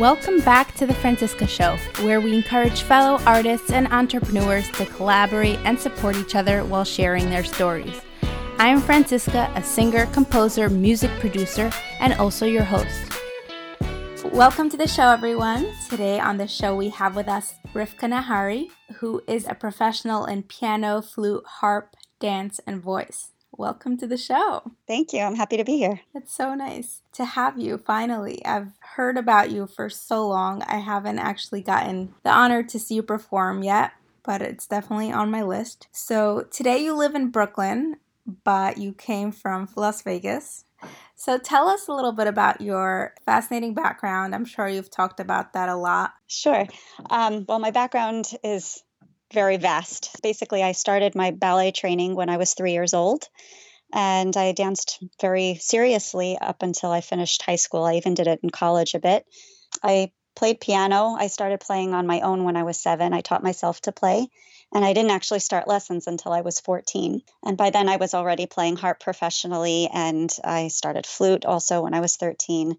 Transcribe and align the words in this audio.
Welcome 0.00 0.40
back 0.40 0.72
to 0.76 0.86
The 0.86 0.94
Franciska 0.94 1.46
Show, 1.46 1.76
where 2.02 2.22
we 2.22 2.34
encourage 2.34 2.80
fellow 2.80 3.22
artists 3.26 3.70
and 3.70 3.86
entrepreneurs 3.88 4.66
to 4.70 4.86
collaborate 4.86 5.58
and 5.66 5.78
support 5.78 6.16
each 6.16 6.34
other 6.34 6.64
while 6.64 6.84
sharing 6.84 7.28
their 7.28 7.44
stories. 7.44 8.00
I 8.56 8.68
am 8.68 8.80
Franciska, 8.80 9.54
a 9.54 9.62
singer, 9.62 10.06
composer, 10.06 10.70
music 10.70 11.10
producer, 11.20 11.70
and 11.98 12.14
also 12.14 12.46
your 12.46 12.64
host. 12.64 13.12
Welcome 14.24 14.70
to 14.70 14.78
the 14.78 14.88
show, 14.88 15.10
everyone. 15.10 15.70
Today 15.90 16.18
on 16.18 16.38
the 16.38 16.48
show, 16.48 16.74
we 16.74 16.88
have 16.88 17.14
with 17.14 17.28
us 17.28 17.52
Rivka 17.74 18.08
Nahari, 18.08 18.68
who 19.00 19.20
is 19.28 19.46
a 19.46 19.54
professional 19.54 20.24
in 20.24 20.44
piano, 20.44 21.02
flute, 21.02 21.44
harp, 21.44 21.94
dance, 22.18 22.58
and 22.66 22.80
voice. 22.80 23.29
Welcome 23.60 23.98
to 23.98 24.06
the 24.06 24.16
show. 24.16 24.72
Thank 24.88 25.12
you. 25.12 25.20
I'm 25.20 25.34
happy 25.34 25.58
to 25.58 25.64
be 25.64 25.76
here. 25.76 26.00
It's 26.14 26.34
so 26.34 26.54
nice 26.54 27.02
to 27.12 27.26
have 27.26 27.58
you 27.58 27.76
finally. 27.76 28.42
I've 28.42 28.72
heard 28.96 29.18
about 29.18 29.50
you 29.50 29.66
for 29.66 29.90
so 29.90 30.26
long. 30.26 30.62
I 30.62 30.78
haven't 30.78 31.18
actually 31.18 31.60
gotten 31.60 32.14
the 32.22 32.30
honor 32.30 32.62
to 32.62 32.78
see 32.78 32.94
you 32.94 33.02
perform 33.02 33.62
yet, 33.62 33.92
but 34.22 34.40
it's 34.40 34.66
definitely 34.66 35.12
on 35.12 35.30
my 35.30 35.42
list. 35.42 35.88
So 35.92 36.46
today 36.50 36.82
you 36.82 36.96
live 36.96 37.14
in 37.14 37.28
Brooklyn, 37.28 37.96
but 38.44 38.78
you 38.78 38.94
came 38.94 39.30
from 39.30 39.68
Las 39.76 40.00
Vegas. 40.00 40.64
So 41.14 41.36
tell 41.36 41.68
us 41.68 41.86
a 41.86 41.92
little 41.92 42.12
bit 42.12 42.28
about 42.28 42.62
your 42.62 43.12
fascinating 43.26 43.74
background. 43.74 44.34
I'm 44.34 44.46
sure 44.46 44.68
you've 44.68 44.90
talked 44.90 45.20
about 45.20 45.52
that 45.52 45.68
a 45.68 45.76
lot. 45.76 46.14
Sure. 46.26 46.66
Um, 47.10 47.44
well, 47.46 47.58
my 47.58 47.72
background 47.72 48.24
is 48.42 48.82
very 49.32 49.56
vast. 49.56 50.20
Basically, 50.22 50.62
I 50.62 50.72
started 50.72 51.14
my 51.14 51.30
ballet 51.30 51.72
training 51.72 52.14
when 52.14 52.28
I 52.28 52.36
was 52.36 52.54
three 52.54 52.72
years 52.72 52.94
old, 52.94 53.28
and 53.92 54.36
I 54.36 54.52
danced 54.52 55.02
very 55.20 55.56
seriously 55.56 56.38
up 56.38 56.62
until 56.62 56.90
I 56.90 57.00
finished 57.00 57.42
high 57.42 57.56
school. 57.56 57.84
I 57.84 57.94
even 57.94 58.14
did 58.14 58.26
it 58.26 58.40
in 58.42 58.50
college 58.50 58.94
a 58.94 59.00
bit. 59.00 59.26
I 59.82 60.12
played 60.36 60.60
piano. 60.60 61.16
I 61.18 61.26
started 61.26 61.60
playing 61.60 61.94
on 61.94 62.06
my 62.06 62.20
own 62.20 62.44
when 62.44 62.56
I 62.56 62.62
was 62.62 62.80
seven. 62.80 63.12
I 63.12 63.20
taught 63.20 63.42
myself 63.42 63.80
to 63.82 63.92
play, 63.92 64.28
and 64.72 64.84
I 64.84 64.92
didn't 64.92 65.10
actually 65.10 65.40
start 65.40 65.68
lessons 65.68 66.06
until 66.06 66.32
I 66.32 66.40
was 66.40 66.60
14. 66.60 67.22
And 67.44 67.56
by 67.56 67.70
then, 67.70 67.88
I 67.88 67.96
was 67.96 68.14
already 68.14 68.46
playing 68.46 68.76
harp 68.76 69.00
professionally, 69.00 69.88
and 69.92 70.34
I 70.44 70.68
started 70.68 71.06
flute 71.06 71.44
also 71.44 71.82
when 71.82 71.94
I 71.94 72.00
was 72.00 72.16
13 72.16 72.76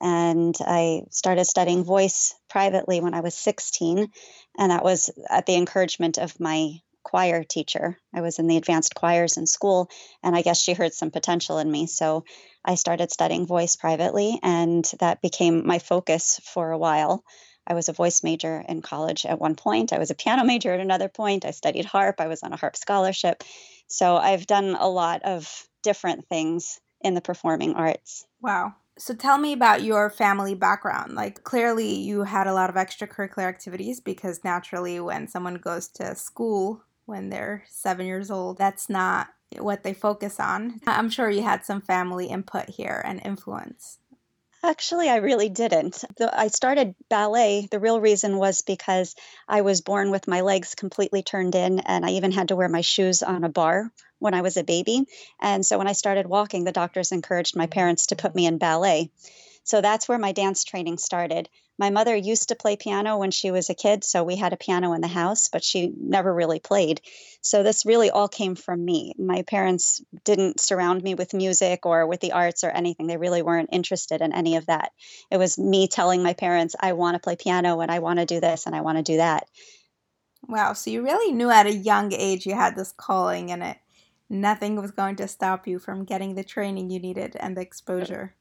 and 0.00 0.56
I 0.60 1.02
started 1.10 1.44
studying 1.44 1.84
voice 1.84 2.34
privately 2.48 3.00
when 3.00 3.14
I 3.14 3.20
was 3.20 3.34
16. 3.34 4.08
And 4.58 4.70
that 4.70 4.84
was 4.84 5.10
at 5.28 5.46
the 5.46 5.56
encouragement 5.56 6.18
of 6.18 6.38
my 6.40 6.80
choir 7.02 7.44
teacher. 7.44 7.98
I 8.14 8.20
was 8.20 8.38
in 8.38 8.46
the 8.46 8.56
advanced 8.56 8.94
choirs 8.94 9.36
in 9.36 9.46
school, 9.46 9.88
and 10.22 10.36
I 10.36 10.42
guess 10.42 10.60
she 10.60 10.74
heard 10.74 10.92
some 10.92 11.10
potential 11.10 11.58
in 11.58 11.70
me. 11.70 11.86
So 11.86 12.24
I 12.64 12.74
started 12.74 13.10
studying 13.10 13.46
voice 13.46 13.76
privately, 13.76 14.38
and 14.42 14.84
that 15.00 15.22
became 15.22 15.66
my 15.66 15.78
focus 15.78 16.40
for 16.44 16.70
a 16.70 16.78
while. 16.78 17.24
I 17.66 17.74
was 17.74 17.88
a 17.88 17.92
voice 17.92 18.22
major 18.22 18.62
in 18.68 18.82
college 18.82 19.24
at 19.24 19.38
one 19.38 19.54
point. 19.54 19.92
I 19.92 19.98
was 19.98 20.10
a 20.10 20.14
piano 20.14 20.44
major 20.44 20.72
at 20.72 20.80
another 20.80 21.08
point. 21.08 21.44
I 21.44 21.52
studied 21.52 21.84
harp. 21.84 22.20
I 22.20 22.26
was 22.26 22.42
on 22.42 22.52
a 22.52 22.56
harp 22.56 22.76
scholarship. 22.76 23.44
So 23.86 24.16
I've 24.16 24.46
done 24.46 24.76
a 24.78 24.88
lot 24.88 25.22
of 25.22 25.68
different 25.82 26.28
things 26.28 26.80
in 27.00 27.14
the 27.14 27.20
performing 27.20 27.74
arts. 27.74 28.26
Wow. 28.40 28.74
So 29.00 29.14
tell 29.14 29.38
me 29.38 29.54
about 29.54 29.82
your 29.82 30.10
family 30.10 30.54
background. 30.54 31.14
Like 31.14 31.42
clearly 31.42 31.94
you 31.94 32.24
had 32.24 32.46
a 32.46 32.52
lot 32.52 32.68
of 32.68 32.76
extracurricular 32.76 33.48
activities 33.48 33.98
because 33.98 34.44
naturally 34.44 35.00
when 35.00 35.26
someone 35.26 35.54
goes 35.54 35.88
to 35.88 36.14
school 36.14 36.82
when 37.06 37.30
they're 37.30 37.64
7 37.66 38.04
years 38.04 38.30
old, 38.30 38.58
that's 38.58 38.90
not 38.90 39.28
what 39.56 39.82
they 39.84 39.94
focus 39.94 40.38
on. 40.38 40.80
I'm 40.86 41.08
sure 41.08 41.30
you 41.30 41.42
had 41.42 41.64
some 41.64 41.80
family 41.80 42.26
input 42.26 42.68
here 42.68 43.02
and 43.04 43.22
influence. 43.24 43.98
Actually, 44.62 45.08
I 45.08 45.16
really 45.16 45.48
didn't. 45.48 46.04
I 46.20 46.48
started 46.48 46.94
ballet. 47.08 47.66
The 47.70 47.80
real 47.80 48.02
reason 48.02 48.36
was 48.36 48.60
because 48.60 49.16
I 49.48 49.62
was 49.62 49.80
born 49.80 50.10
with 50.10 50.28
my 50.28 50.42
legs 50.42 50.74
completely 50.74 51.22
turned 51.22 51.54
in, 51.54 51.80
and 51.80 52.04
I 52.04 52.10
even 52.10 52.32
had 52.32 52.48
to 52.48 52.56
wear 52.56 52.68
my 52.68 52.82
shoes 52.82 53.22
on 53.22 53.44
a 53.44 53.48
bar 53.48 53.90
when 54.20 54.34
I 54.34 54.42
was 54.42 54.56
a 54.56 54.64
baby. 54.64 55.04
And 55.40 55.66
so 55.66 55.78
when 55.78 55.88
I 55.88 55.92
started 55.92 56.26
walking, 56.26 56.62
the 56.62 56.72
doctors 56.72 57.10
encouraged 57.10 57.56
my 57.56 57.66
parents 57.66 58.06
to 58.06 58.16
put 58.16 58.34
me 58.34 58.46
in 58.46 58.58
ballet. 58.58 59.10
So 59.64 59.80
that's 59.80 60.08
where 60.08 60.18
my 60.18 60.32
dance 60.32 60.64
training 60.64 60.98
started. 60.98 61.48
My 61.78 61.90
mother 61.90 62.14
used 62.14 62.48
to 62.48 62.56
play 62.56 62.76
piano 62.76 63.16
when 63.16 63.30
she 63.30 63.50
was 63.50 63.70
a 63.70 63.74
kid, 63.74 64.04
so 64.04 64.22
we 64.22 64.36
had 64.36 64.52
a 64.52 64.58
piano 64.58 64.92
in 64.92 65.00
the 65.00 65.08
house, 65.08 65.48
but 65.48 65.64
she 65.64 65.92
never 65.98 66.32
really 66.32 66.60
played. 66.60 67.00
So 67.40 67.62
this 67.62 67.86
really 67.86 68.10
all 68.10 68.28
came 68.28 68.54
from 68.54 68.84
me. 68.84 69.14
My 69.18 69.42
parents 69.42 70.02
didn't 70.24 70.60
surround 70.60 71.02
me 71.02 71.14
with 71.14 71.32
music 71.32 71.86
or 71.86 72.06
with 72.06 72.20
the 72.20 72.32
arts 72.32 72.64
or 72.64 72.70
anything. 72.70 73.06
They 73.06 73.16
really 73.16 73.40
weren't 73.40 73.70
interested 73.72 74.20
in 74.20 74.34
any 74.34 74.56
of 74.56 74.66
that. 74.66 74.92
It 75.30 75.38
was 75.38 75.58
me 75.58 75.88
telling 75.88 76.22
my 76.22 76.34
parents, 76.34 76.76
I 76.78 76.92
want 76.92 77.14
to 77.14 77.20
play 77.20 77.36
piano 77.36 77.80
and 77.80 77.90
I 77.90 78.00
want 78.00 78.18
to 78.18 78.26
do 78.26 78.40
this 78.40 78.66
and 78.66 78.76
I 78.76 78.82
want 78.82 78.98
to 78.98 79.02
do 79.02 79.16
that. 79.16 79.48
Wow, 80.48 80.74
so 80.74 80.90
you 80.90 81.02
really 81.02 81.32
knew 81.32 81.48
at 81.48 81.66
a 81.66 81.72
young 81.72 82.12
age 82.12 82.44
you 82.44 82.54
had 82.54 82.76
this 82.76 82.92
calling 82.92 83.52
and 83.52 83.62
it 83.62 83.78
nothing 84.30 84.76
was 84.76 84.92
going 84.92 85.16
to 85.16 85.28
stop 85.28 85.66
you 85.66 85.78
from 85.78 86.04
getting 86.04 86.34
the 86.34 86.44
training 86.44 86.88
you 86.88 87.00
needed 87.00 87.36
and 87.40 87.56
the 87.56 87.60
exposure. 87.60 88.34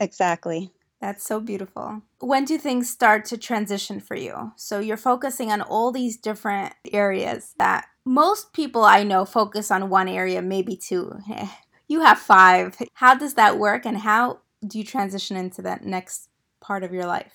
Exactly. 0.00 0.72
That's 1.00 1.24
so 1.24 1.40
beautiful. 1.40 2.02
When 2.20 2.44
do 2.44 2.56
things 2.56 2.88
start 2.88 3.26
to 3.26 3.36
transition 3.36 4.00
for 4.00 4.16
you? 4.16 4.52
So 4.56 4.80
you're 4.80 4.96
focusing 4.96 5.52
on 5.52 5.60
all 5.60 5.92
these 5.92 6.16
different 6.16 6.74
areas 6.90 7.54
that 7.58 7.86
most 8.04 8.52
people 8.52 8.84
I 8.84 9.02
know 9.02 9.24
focus 9.24 9.70
on 9.70 9.90
one 9.90 10.08
area, 10.08 10.42
maybe 10.42 10.76
two. 10.76 11.18
You 11.88 12.00
have 12.00 12.18
five. 12.18 12.76
How 12.94 13.14
does 13.14 13.34
that 13.34 13.60
work 13.60 13.86
and 13.86 13.98
how 13.98 14.40
do 14.66 14.76
you 14.76 14.82
transition 14.82 15.36
into 15.36 15.62
that 15.62 15.84
next 15.84 16.28
part 16.66 16.82
of 16.82 16.92
your 16.92 17.06
life? 17.06 17.32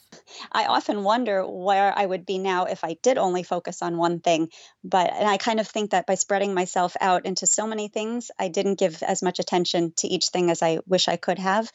I 0.52 0.66
often 0.66 1.04
wonder 1.04 1.48
where 1.48 1.98
I 1.98 2.06
would 2.06 2.26
be 2.26 2.38
now 2.38 2.66
if 2.66 2.84
I 2.84 2.98
did 3.02 3.18
only 3.18 3.44
focus 3.44 3.82
on 3.82 3.98
one 3.98 4.20
thing. 4.20 4.50
But, 4.84 5.12
and 5.14 5.28
I 5.28 5.38
kind 5.38 5.60
of 5.60 5.68
think 5.68 5.92
that 5.92 6.06
by 6.06 6.16
spreading 6.16 6.54
myself 6.54 6.98
out 7.00 7.26
into 7.26 7.48
so 7.48 7.66
many 7.66 7.88
things, 7.88 8.30
I 8.38 8.50
didn't 8.50 8.80
give 8.80 9.02
as 9.02 9.24
much 9.24 9.40
attention 9.40 9.94
to 9.98 10.08
each 10.08 10.28
thing 10.28 10.52
as 10.52 10.62
I 10.62 10.80
wish 10.86 11.08
I 11.08 11.16
could 11.16 11.40
have. 11.40 11.72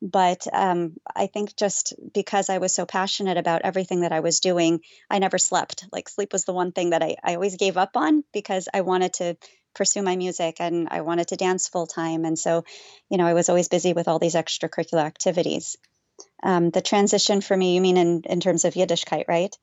But 0.00 0.46
um, 0.52 0.96
I 1.16 1.26
think 1.26 1.56
just 1.56 1.94
because 2.14 2.50
I 2.50 2.58
was 2.58 2.72
so 2.72 2.86
passionate 2.86 3.36
about 3.36 3.62
everything 3.62 4.00
that 4.00 4.12
I 4.12 4.20
was 4.20 4.40
doing, 4.40 4.80
I 5.10 5.18
never 5.18 5.38
slept. 5.38 5.86
Like 5.90 6.08
sleep 6.08 6.32
was 6.32 6.44
the 6.44 6.52
one 6.52 6.72
thing 6.72 6.90
that 6.90 7.02
I, 7.02 7.16
I 7.24 7.34
always 7.34 7.56
gave 7.56 7.76
up 7.76 7.96
on 7.96 8.22
because 8.32 8.68
I 8.72 8.82
wanted 8.82 9.14
to 9.14 9.36
pursue 9.74 10.02
my 10.02 10.16
music 10.16 10.58
and 10.60 10.88
I 10.90 11.00
wanted 11.00 11.28
to 11.28 11.36
dance 11.36 11.68
full 11.68 11.86
time. 11.86 12.24
And 12.24 12.38
so, 12.38 12.64
you 13.10 13.18
know, 13.18 13.26
I 13.26 13.34
was 13.34 13.48
always 13.48 13.68
busy 13.68 13.92
with 13.92 14.08
all 14.08 14.18
these 14.18 14.34
extracurricular 14.34 15.04
activities. 15.04 15.76
Um, 16.42 16.70
the 16.70 16.80
transition 16.80 17.40
for 17.40 17.56
me, 17.56 17.74
you 17.74 17.80
mean 17.80 17.96
in, 17.96 18.22
in 18.24 18.40
terms 18.40 18.64
of 18.64 18.74
Yiddishkeit, 18.74 19.24
right? 19.28 19.56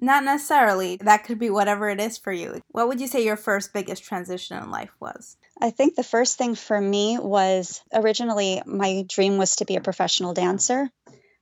Not 0.00 0.24
necessarily. 0.24 0.96
That 0.96 1.24
could 1.24 1.38
be 1.38 1.50
whatever 1.50 1.88
it 1.88 2.00
is 2.00 2.18
for 2.18 2.32
you. 2.32 2.60
What 2.68 2.88
would 2.88 3.00
you 3.00 3.06
say 3.06 3.24
your 3.24 3.36
first 3.36 3.72
biggest 3.72 4.04
transition 4.04 4.60
in 4.62 4.70
life 4.70 4.90
was? 5.00 5.36
I 5.60 5.70
think 5.70 5.94
the 5.94 6.02
first 6.02 6.36
thing 6.36 6.56
for 6.56 6.80
me 6.80 7.18
was 7.18 7.80
originally 7.92 8.60
my 8.66 9.04
dream 9.08 9.38
was 9.38 9.56
to 9.56 9.64
be 9.64 9.76
a 9.76 9.80
professional 9.80 10.34
dancer. 10.34 10.90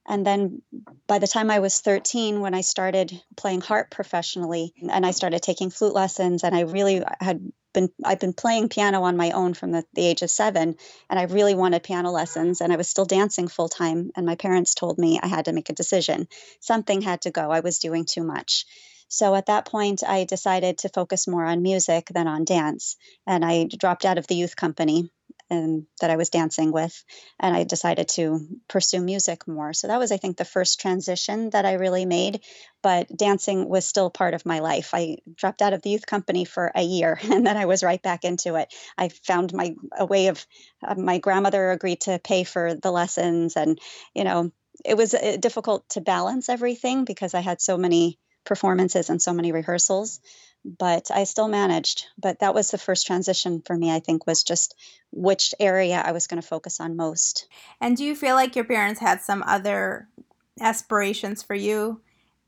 And 0.06 0.26
then 0.26 0.62
by 1.06 1.18
the 1.18 1.28
time 1.28 1.50
I 1.50 1.60
was 1.60 1.80
13, 1.80 2.40
when 2.40 2.54
I 2.54 2.60
started 2.60 3.12
playing 3.36 3.60
harp 3.60 3.90
professionally 3.90 4.74
and 4.90 5.06
I 5.06 5.12
started 5.12 5.42
taking 5.42 5.70
flute 5.70 5.94
lessons, 5.94 6.42
and 6.42 6.54
I 6.54 6.62
really 6.62 7.02
had 7.20 7.52
been, 7.72 7.90
I've 8.04 8.20
been 8.20 8.32
playing 8.32 8.68
piano 8.68 9.02
on 9.02 9.16
my 9.16 9.30
own 9.32 9.54
from 9.54 9.72
the, 9.72 9.84
the 9.94 10.06
age 10.06 10.22
of 10.22 10.30
seven, 10.30 10.76
and 11.10 11.18
I 11.18 11.24
really 11.24 11.54
wanted 11.54 11.82
piano 11.82 12.10
lessons, 12.10 12.60
and 12.60 12.72
I 12.72 12.76
was 12.76 12.88
still 12.88 13.04
dancing 13.04 13.48
full 13.48 13.68
time. 13.68 14.10
And 14.16 14.26
my 14.26 14.36
parents 14.36 14.74
told 14.74 14.98
me 14.98 15.20
I 15.22 15.26
had 15.26 15.46
to 15.46 15.52
make 15.52 15.70
a 15.70 15.74
decision. 15.74 16.28
Something 16.60 17.00
had 17.00 17.22
to 17.22 17.30
go. 17.30 17.50
I 17.50 17.60
was 17.60 17.78
doing 17.78 18.04
too 18.04 18.22
much. 18.22 18.66
So 19.08 19.34
at 19.34 19.46
that 19.46 19.66
point, 19.66 20.02
I 20.02 20.24
decided 20.24 20.78
to 20.78 20.88
focus 20.88 21.28
more 21.28 21.44
on 21.44 21.60
music 21.60 22.06
than 22.06 22.26
on 22.26 22.44
dance. 22.44 22.96
And 23.26 23.44
I 23.44 23.68
dropped 23.68 24.06
out 24.06 24.16
of 24.16 24.26
the 24.26 24.36
youth 24.36 24.56
company 24.56 25.10
and 25.52 25.86
that 26.00 26.10
I 26.10 26.16
was 26.16 26.30
dancing 26.30 26.72
with, 26.72 27.04
and 27.38 27.54
I 27.54 27.64
decided 27.64 28.08
to 28.14 28.40
pursue 28.68 29.00
music 29.00 29.46
more. 29.46 29.72
So 29.72 29.88
that 29.88 29.98
was, 29.98 30.10
I 30.10 30.16
think, 30.16 30.36
the 30.36 30.44
first 30.44 30.80
transition 30.80 31.50
that 31.50 31.66
I 31.66 31.74
really 31.74 32.06
made. 32.06 32.40
But 32.82 33.14
dancing 33.14 33.68
was 33.68 33.84
still 33.84 34.10
part 34.10 34.34
of 34.34 34.46
my 34.46 34.60
life. 34.60 34.90
I 34.94 35.18
dropped 35.36 35.62
out 35.62 35.74
of 35.74 35.82
the 35.82 35.90
youth 35.90 36.06
company 36.06 36.44
for 36.44 36.72
a 36.74 36.82
year, 36.82 37.20
and 37.30 37.46
then 37.46 37.56
I 37.56 37.66
was 37.66 37.82
right 37.82 38.02
back 38.02 38.24
into 38.24 38.56
it. 38.56 38.72
I 38.96 39.08
found 39.08 39.52
my 39.52 39.74
a 39.96 40.06
way 40.06 40.28
of. 40.28 40.44
Uh, 40.84 40.94
my 40.96 41.18
grandmother 41.18 41.70
agreed 41.70 42.00
to 42.02 42.18
pay 42.18 42.44
for 42.44 42.74
the 42.74 42.90
lessons, 42.90 43.56
and 43.56 43.78
you 44.14 44.24
know, 44.24 44.50
it 44.84 44.96
was 44.96 45.14
uh, 45.14 45.36
difficult 45.38 45.88
to 45.90 46.00
balance 46.00 46.48
everything 46.48 47.04
because 47.04 47.34
I 47.34 47.40
had 47.40 47.60
so 47.60 47.76
many 47.76 48.18
performances 48.44 49.10
and 49.10 49.22
so 49.22 49.32
many 49.32 49.52
rehearsals 49.52 50.20
but 50.64 51.10
I 51.10 51.24
still 51.24 51.48
managed. 51.48 52.06
But 52.18 52.40
that 52.40 52.54
was 52.54 52.70
the 52.70 52.78
first 52.78 53.06
transition 53.06 53.62
for 53.64 53.76
me, 53.76 53.90
I 53.90 54.00
think, 54.00 54.26
was 54.26 54.42
just 54.42 54.74
which 55.10 55.54
area 55.60 56.02
I 56.04 56.12
was 56.12 56.26
going 56.26 56.40
to 56.40 56.46
focus 56.46 56.80
on 56.80 56.96
most. 56.96 57.46
And 57.80 57.96
do 57.96 58.04
you 58.04 58.14
feel 58.14 58.34
like 58.34 58.56
your 58.56 58.64
parents 58.64 59.00
had 59.00 59.20
some 59.20 59.42
other 59.46 60.08
aspirations 60.60 61.42
for 61.42 61.54
you, 61.54 62.00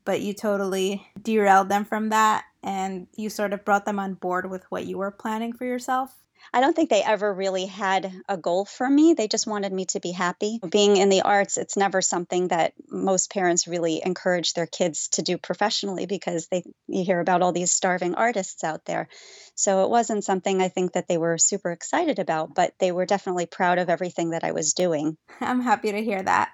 but 0.03 0.21
you 0.21 0.33
totally 0.33 1.07
derailed 1.21 1.69
them 1.69 1.85
from 1.85 2.09
that 2.09 2.45
and 2.63 3.07
you 3.15 3.29
sort 3.29 3.53
of 3.53 3.65
brought 3.65 3.85
them 3.85 3.99
on 3.99 4.15
board 4.15 4.49
with 4.49 4.63
what 4.71 4.85
you 4.85 4.97
were 4.97 5.11
planning 5.11 5.53
for 5.53 5.65
yourself? 5.65 6.24
I 6.53 6.61
don't 6.61 6.75
think 6.75 6.89
they 6.89 7.03
ever 7.03 7.33
really 7.33 7.65
had 7.65 8.11
a 8.27 8.37
goal 8.37 8.65
for 8.65 8.89
me. 8.89 9.13
They 9.13 9.27
just 9.27 9.47
wanted 9.47 9.73
me 9.73 9.85
to 9.85 9.99
be 9.99 10.11
happy. 10.11 10.59
Being 10.69 10.97
in 10.97 11.09
the 11.09 11.21
arts, 11.21 11.57
it's 11.57 11.77
never 11.77 12.01
something 12.01 12.49
that 12.49 12.73
most 12.89 13.31
parents 13.31 13.67
really 13.67 14.01
encourage 14.05 14.53
their 14.53 14.67
kids 14.67 15.09
to 15.09 15.21
do 15.21 15.37
professionally 15.37 16.05
because 16.05 16.47
they 16.47 16.63
you 16.87 17.03
hear 17.03 17.19
about 17.19 17.41
all 17.41 17.51
these 17.51 17.71
starving 17.71 18.15
artists 18.15 18.63
out 18.63 18.85
there. 18.85 19.07
So 19.55 19.83
it 19.83 19.89
wasn't 19.89 20.23
something 20.23 20.61
I 20.61 20.67
think 20.67 20.93
that 20.93 21.07
they 21.07 21.17
were 21.17 21.37
super 21.37 21.71
excited 21.71 22.19
about, 22.19 22.53
but 22.53 22.73
they 22.79 22.91
were 22.91 23.05
definitely 23.05 23.45
proud 23.45 23.77
of 23.77 23.89
everything 23.89 24.31
that 24.31 24.43
I 24.43 24.51
was 24.51 24.73
doing. 24.73 25.17
I'm 25.41 25.61
happy 25.61 25.91
to 25.91 26.03
hear 26.03 26.21
that. 26.21 26.51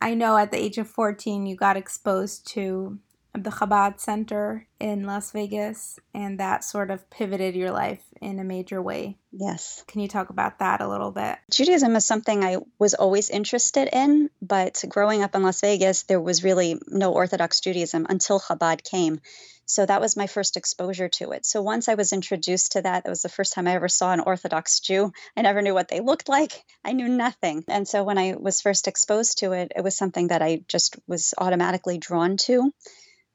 I 0.00 0.14
know 0.14 0.36
at 0.36 0.50
the 0.50 0.58
age 0.58 0.78
of 0.78 0.88
14 0.88 1.46
you 1.46 1.54
got 1.54 1.76
exposed 1.76 2.46
to 2.48 2.98
the 3.34 3.50
Chabad 3.50 3.98
Center 3.98 4.66
in 4.78 5.04
Las 5.04 5.30
Vegas, 5.30 5.98
and 6.14 6.38
that 6.38 6.64
sort 6.64 6.90
of 6.90 7.08
pivoted 7.08 7.54
your 7.54 7.70
life 7.70 8.02
in 8.20 8.38
a 8.38 8.44
major 8.44 8.82
way. 8.82 9.16
Yes. 9.32 9.84
Can 9.86 10.00
you 10.00 10.08
talk 10.08 10.28
about 10.30 10.58
that 10.58 10.80
a 10.80 10.88
little 10.88 11.10
bit? 11.10 11.38
Judaism 11.50 11.96
is 11.96 12.04
something 12.04 12.44
I 12.44 12.58
was 12.78 12.94
always 12.94 13.30
interested 13.30 13.88
in, 13.92 14.28
but 14.42 14.84
growing 14.88 15.22
up 15.22 15.34
in 15.34 15.42
Las 15.42 15.60
Vegas, 15.62 16.02
there 16.02 16.20
was 16.20 16.44
really 16.44 16.78
no 16.88 17.12
Orthodox 17.12 17.60
Judaism 17.60 18.06
until 18.08 18.38
Chabad 18.38 18.84
came. 18.84 19.20
So 19.64 19.86
that 19.86 20.00
was 20.02 20.16
my 20.16 20.26
first 20.26 20.58
exposure 20.58 21.08
to 21.08 21.30
it. 21.30 21.46
So 21.46 21.62
once 21.62 21.88
I 21.88 21.94
was 21.94 22.12
introduced 22.12 22.72
to 22.72 22.82
that, 22.82 23.04
that 23.04 23.10
was 23.10 23.22
the 23.22 23.30
first 23.30 23.54
time 23.54 23.66
I 23.66 23.74
ever 23.74 23.88
saw 23.88 24.12
an 24.12 24.20
Orthodox 24.20 24.80
Jew. 24.80 25.12
I 25.34 25.42
never 25.42 25.62
knew 25.62 25.72
what 25.72 25.88
they 25.88 26.00
looked 26.00 26.28
like. 26.28 26.52
I 26.84 26.92
knew 26.92 27.08
nothing. 27.08 27.64
And 27.68 27.88
so 27.88 28.04
when 28.04 28.18
I 28.18 28.34
was 28.38 28.60
first 28.60 28.88
exposed 28.88 29.38
to 29.38 29.52
it, 29.52 29.72
it 29.74 29.82
was 29.82 29.96
something 29.96 30.28
that 30.28 30.42
I 30.42 30.64
just 30.68 30.96
was 31.06 31.32
automatically 31.38 31.96
drawn 31.96 32.36
to. 32.38 32.74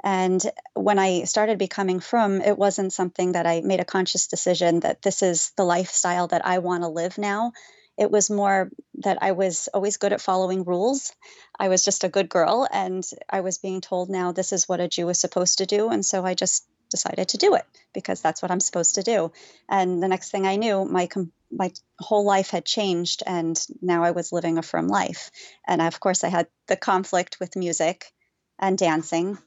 And 0.03 0.41
when 0.73 0.99
I 0.99 1.23
started 1.23 1.57
becoming 1.57 1.99
frum, 1.99 2.41
it 2.41 2.57
wasn't 2.57 2.93
something 2.93 3.31
that 3.31 3.47
I 3.47 3.61
made 3.61 3.79
a 3.79 3.85
conscious 3.85 4.27
decision 4.27 4.81
that 4.81 5.01
this 5.01 5.23
is 5.23 5.51
the 5.57 5.63
lifestyle 5.63 6.27
that 6.27 6.45
I 6.45 6.59
want 6.59 6.83
to 6.83 6.87
live 6.87 7.17
now. 7.17 7.53
It 7.97 8.11
was 8.11 8.29
more 8.29 8.69
that 8.99 9.17
I 9.21 9.31
was 9.31 9.69
always 9.73 9.97
good 9.97 10.13
at 10.13 10.21
following 10.21 10.63
rules. 10.63 11.11
I 11.59 11.69
was 11.69 11.83
just 11.83 12.03
a 12.03 12.09
good 12.09 12.29
girl, 12.29 12.67
and 12.71 13.03
I 13.27 13.41
was 13.41 13.57
being 13.57 13.81
told 13.81 14.09
now 14.09 14.31
this 14.31 14.53
is 14.53 14.69
what 14.69 14.79
a 14.79 14.87
Jew 14.87 15.09
is 15.09 15.19
supposed 15.19 15.57
to 15.57 15.65
do. 15.65 15.89
And 15.89 16.05
so 16.05 16.23
I 16.23 16.35
just 16.35 16.67
decided 16.91 17.29
to 17.29 17.37
do 17.37 17.55
it 17.55 17.65
because 17.93 18.21
that's 18.21 18.41
what 18.41 18.51
I'm 18.51 18.59
supposed 18.59 18.95
to 18.95 19.03
do. 19.03 19.31
And 19.67 20.01
the 20.01 20.07
next 20.07 20.29
thing 20.29 20.45
I 20.45 20.57
knew, 20.57 20.85
my 20.85 21.09
my 21.51 21.71
whole 21.99 22.23
life 22.23 22.51
had 22.51 22.65
changed, 22.65 23.23
and 23.25 23.59
now 23.81 24.03
I 24.03 24.11
was 24.11 24.31
living 24.31 24.59
a 24.59 24.61
frum 24.61 24.87
life. 24.87 25.31
And 25.67 25.81
of 25.81 25.99
course, 25.99 26.23
I 26.23 26.29
had 26.29 26.47
the 26.67 26.75
conflict 26.75 27.39
with 27.39 27.55
music 27.55 28.13
and 28.59 28.77
dancing 28.77 29.39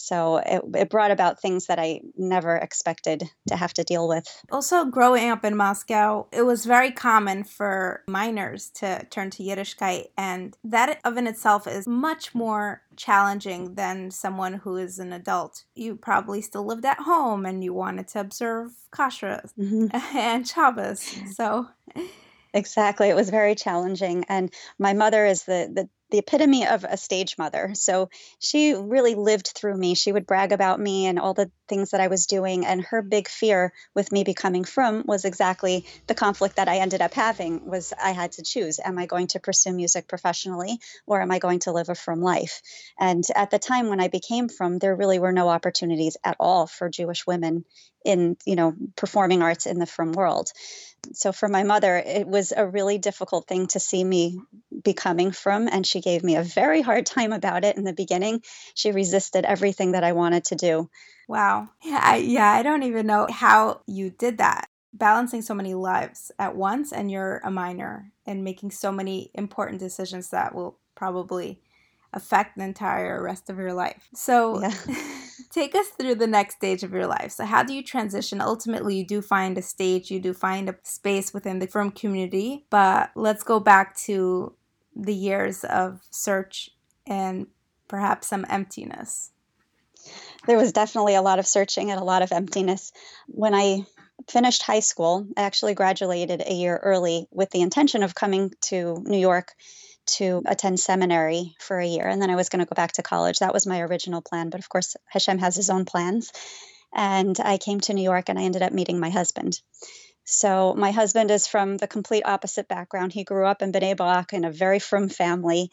so 0.00 0.38
it, 0.38 0.62
it 0.74 0.90
brought 0.90 1.10
about 1.10 1.40
things 1.40 1.66
that 1.66 1.78
I 1.78 2.00
never 2.16 2.56
expected 2.56 3.24
to 3.48 3.56
have 3.56 3.72
to 3.74 3.84
deal 3.84 4.08
with. 4.08 4.24
Also, 4.50 4.84
growing 4.84 5.28
up 5.28 5.44
in 5.44 5.56
Moscow, 5.56 6.26
it 6.32 6.42
was 6.42 6.64
very 6.64 6.90
common 6.90 7.44
for 7.44 8.02
minors 8.08 8.70
to 8.76 9.06
turn 9.10 9.30
to 9.30 9.42
Yiddishkeit, 9.42 10.06
and 10.16 10.56
that 10.64 11.00
of 11.04 11.16
in 11.16 11.26
itself 11.26 11.66
is 11.66 11.86
much 11.86 12.34
more 12.34 12.82
challenging 12.96 13.74
than 13.74 14.10
someone 14.10 14.54
who 14.54 14.76
is 14.76 14.98
an 14.98 15.12
adult. 15.12 15.64
You 15.74 15.96
probably 15.96 16.42
still 16.42 16.64
lived 16.64 16.84
at 16.84 16.98
home 16.98 17.46
and 17.46 17.64
you 17.64 17.72
wanted 17.72 18.08
to 18.08 18.20
observe 18.20 18.72
kashrut 18.92 19.52
mm-hmm. 19.58 19.86
and 20.16 20.46
Shabbos. 20.46 21.14
So 21.34 21.68
Exactly. 22.52 23.08
It 23.08 23.16
was 23.16 23.30
very 23.30 23.54
challenging. 23.54 24.24
And 24.28 24.52
my 24.78 24.92
mother 24.92 25.24
is 25.24 25.44
the, 25.44 25.70
the 25.72 25.88
the 26.10 26.18
epitome 26.18 26.66
of 26.66 26.84
a 26.84 26.96
stage 26.96 27.38
mother. 27.38 27.72
So 27.74 28.10
she 28.38 28.74
really 28.74 29.14
lived 29.14 29.48
through 29.48 29.76
me. 29.76 29.94
She 29.94 30.12
would 30.12 30.26
brag 30.26 30.52
about 30.52 30.80
me 30.80 31.06
and 31.06 31.18
all 31.18 31.34
the 31.34 31.50
things 31.68 31.90
that 31.90 32.00
I 32.00 32.08
was 32.08 32.26
doing. 32.26 32.66
And 32.66 32.82
her 32.82 33.02
big 33.02 33.28
fear 33.28 33.72
with 33.94 34.12
me 34.12 34.24
becoming 34.24 34.64
frum 34.64 35.04
was 35.06 35.24
exactly 35.24 35.86
the 36.06 36.14
conflict 36.14 36.56
that 36.56 36.68
I 36.68 36.78
ended 36.78 37.00
up 37.00 37.14
having 37.14 37.66
was 37.66 37.92
I 38.00 38.10
had 38.10 38.32
to 38.32 38.42
choose. 38.42 38.80
Am 38.80 38.98
I 38.98 39.06
going 39.06 39.28
to 39.28 39.40
pursue 39.40 39.72
music 39.72 40.08
professionally 40.08 40.78
or 41.06 41.20
am 41.20 41.30
I 41.30 41.38
going 41.38 41.60
to 41.60 41.72
live 41.72 41.88
a 41.88 41.94
frum 41.94 42.20
life? 42.20 42.60
And 42.98 43.24
at 43.34 43.50
the 43.50 43.58
time 43.58 43.88
when 43.88 44.00
I 44.00 44.08
became 44.08 44.48
frum, 44.48 44.78
there 44.78 44.96
really 44.96 45.18
were 45.18 45.32
no 45.32 45.48
opportunities 45.48 46.16
at 46.24 46.36
all 46.40 46.66
for 46.66 46.88
Jewish 46.88 47.26
women 47.26 47.64
in, 48.04 48.36
you 48.46 48.56
know, 48.56 48.74
performing 48.96 49.42
arts 49.42 49.66
in 49.66 49.78
the 49.78 49.86
frum 49.86 50.12
world 50.12 50.50
so 51.12 51.32
for 51.32 51.48
my 51.48 51.62
mother 51.62 51.96
it 51.96 52.26
was 52.26 52.52
a 52.54 52.66
really 52.66 52.98
difficult 52.98 53.46
thing 53.46 53.66
to 53.68 53.80
see 53.80 54.02
me 54.02 54.38
becoming 54.82 55.32
frum 55.32 55.68
and 55.70 55.86
she 55.86 55.99
gave 56.00 56.22
me 56.22 56.36
a 56.36 56.42
very 56.42 56.82
hard 56.82 57.06
time 57.06 57.32
about 57.32 57.64
it 57.64 57.76
in 57.76 57.84
the 57.84 57.92
beginning 57.92 58.42
she 58.74 58.92
resisted 58.92 59.44
everything 59.44 59.92
that 59.92 60.04
i 60.04 60.12
wanted 60.12 60.44
to 60.44 60.54
do 60.54 60.88
wow 61.28 61.68
yeah 61.84 62.00
I, 62.02 62.16
yeah 62.16 62.50
i 62.50 62.62
don't 62.62 62.82
even 62.82 63.06
know 63.06 63.26
how 63.30 63.80
you 63.86 64.10
did 64.10 64.38
that 64.38 64.68
balancing 64.92 65.42
so 65.42 65.54
many 65.54 65.74
lives 65.74 66.32
at 66.38 66.56
once 66.56 66.92
and 66.92 67.10
you're 67.10 67.40
a 67.44 67.50
minor 67.50 68.12
and 68.26 68.42
making 68.42 68.72
so 68.72 68.90
many 68.90 69.30
important 69.34 69.78
decisions 69.78 70.30
that 70.30 70.54
will 70.54 70.78
probably 70.96 71.60
affect 72.12 72.58
the 72.58 72.64
entire 72.64 73.22
rest 73.22 73.48
of 73.48 73.58
your 73.58 73.72
life 73.72 74.08
so 74.14 74.60
yeah. 74.60 74.74
take 75.50 75.74
us 75.74 75.88
through 75.88 76.14
the 76.14 76.26
next 76.26 76.56
stage 76.56 76.82
of 76.82 76.92
your 76.92 77.06
life. 77.06 77.32
So, 77.32 77.44
how 77.44 77.62
do 77.62 77.74
you 77.74 77.82
transition? 77.82 78.40
Ultimately, 78.40 78.96
you 78.96 79.06
do 79.06 79.20
find 79.20 79.58
a 79.58 79.62
stage, 79.62 80.10
you 80.10 80.20
do 80.20 80.32
find 80.32 80.68
a 80.68 80.76
space 80.82 81.34
within 81.34 81.58
the 81.58 81.66
frum 81.66 81.90
community, 81.90 82.66
but 82.70 83.10
let's 83.14 83.42
go 83.42 83.60
back 83.60 83.96
to 83.98 84.54
the 84.94 85.14
years 85.14 85.64
of 85.64 86.00
search 86.10 86.70
and 87.06 87.46
perhaps 87.88 88.28
some 88.28 88.46
emptiness. 88.48 89.30
There 90.46 90.56
was 90.56 90.72
definitely 90.72 91.14
a 91.14 91.22
lot 91.22 91.38
of 91.38 91.46
searching 91.46 91.90
and 91.90 92.00
a 92.00 92.04
lot 92.04 92.22
of 92.22 92.32
emptiness. 92.32 92.92
When 93.26 93.54
I 93.54 93.84
finished 94.28 94.62
high 94.62 94.80
school, 94.80 95.26
I 95.36 95.42
actually 95.42 95.74
graduated 95.74 96.42
a 96.46 96.54
year 96.54 96.76
early 96.76 97.26
with 97.30 97.50
the 97.50 97.60
intention 97.60 98.02
of 98.02 98.14
coming 98.14 98.52
to 98.62 99.02
New 99.04 99.18
York 99.18 99.52
to 100.06 100.42
attend 100.46 100.80
seminary 100.80 101.54
for 101.60 101.78
a 101.78 101.86
year 101.86 102.06
and 102.06 102.20
then 102.20 102.30
I 102.30 102.36
was 102.36 102.48
going 102.48 102.60
to 102.60 102.68
go 102.68 102.74
back 102.74 102.92
to 102.92 103.02
college. 103.02 103.38
That 103.38 103.52
was 103.52 103.66
my 103.66 103.80
original 103.80 104.22
plan. 104.22 104.50
But 104.50 104.60
of 104.60 104.68
course, 104.68 104.96
Hashem 105.06 105.38
has 105.38 105.56
his 105.56 105.70
own 105.70 105.84
plans. 105.84 106.32
And 106.92 107.38
I 107.38 107.58
came 107.58 107.80
to 107.80 107.94
New 107.94 108.02
York 108.02 108.28
and 108.28 108.38
I 108.38 108.42
ended 108.42 108.62
up 108.62 108.72
meeting 108.72 108.98
my 108.98 109.10
husband. 109.10 109.60
So 110.30 110.74
my 110.74 110.92
husband 110.92 111.30
is 111.30 111.48
from 111.48 111.76
the 111.76 111.88
complete 111.88 112.22
opposite 112.24 112.68
background. 112.68 113.12
He 113.12 113.24
grew 113.24 113.46
up 113.46 113.62
in 113.62 113.72
Bnei 113.72 113.96
Brak 113.96 114.32
in 114.32 114.44
a 114.44 114.52
very 114.52 114.78
frum 114.78 115.08
family. 115.08 115.70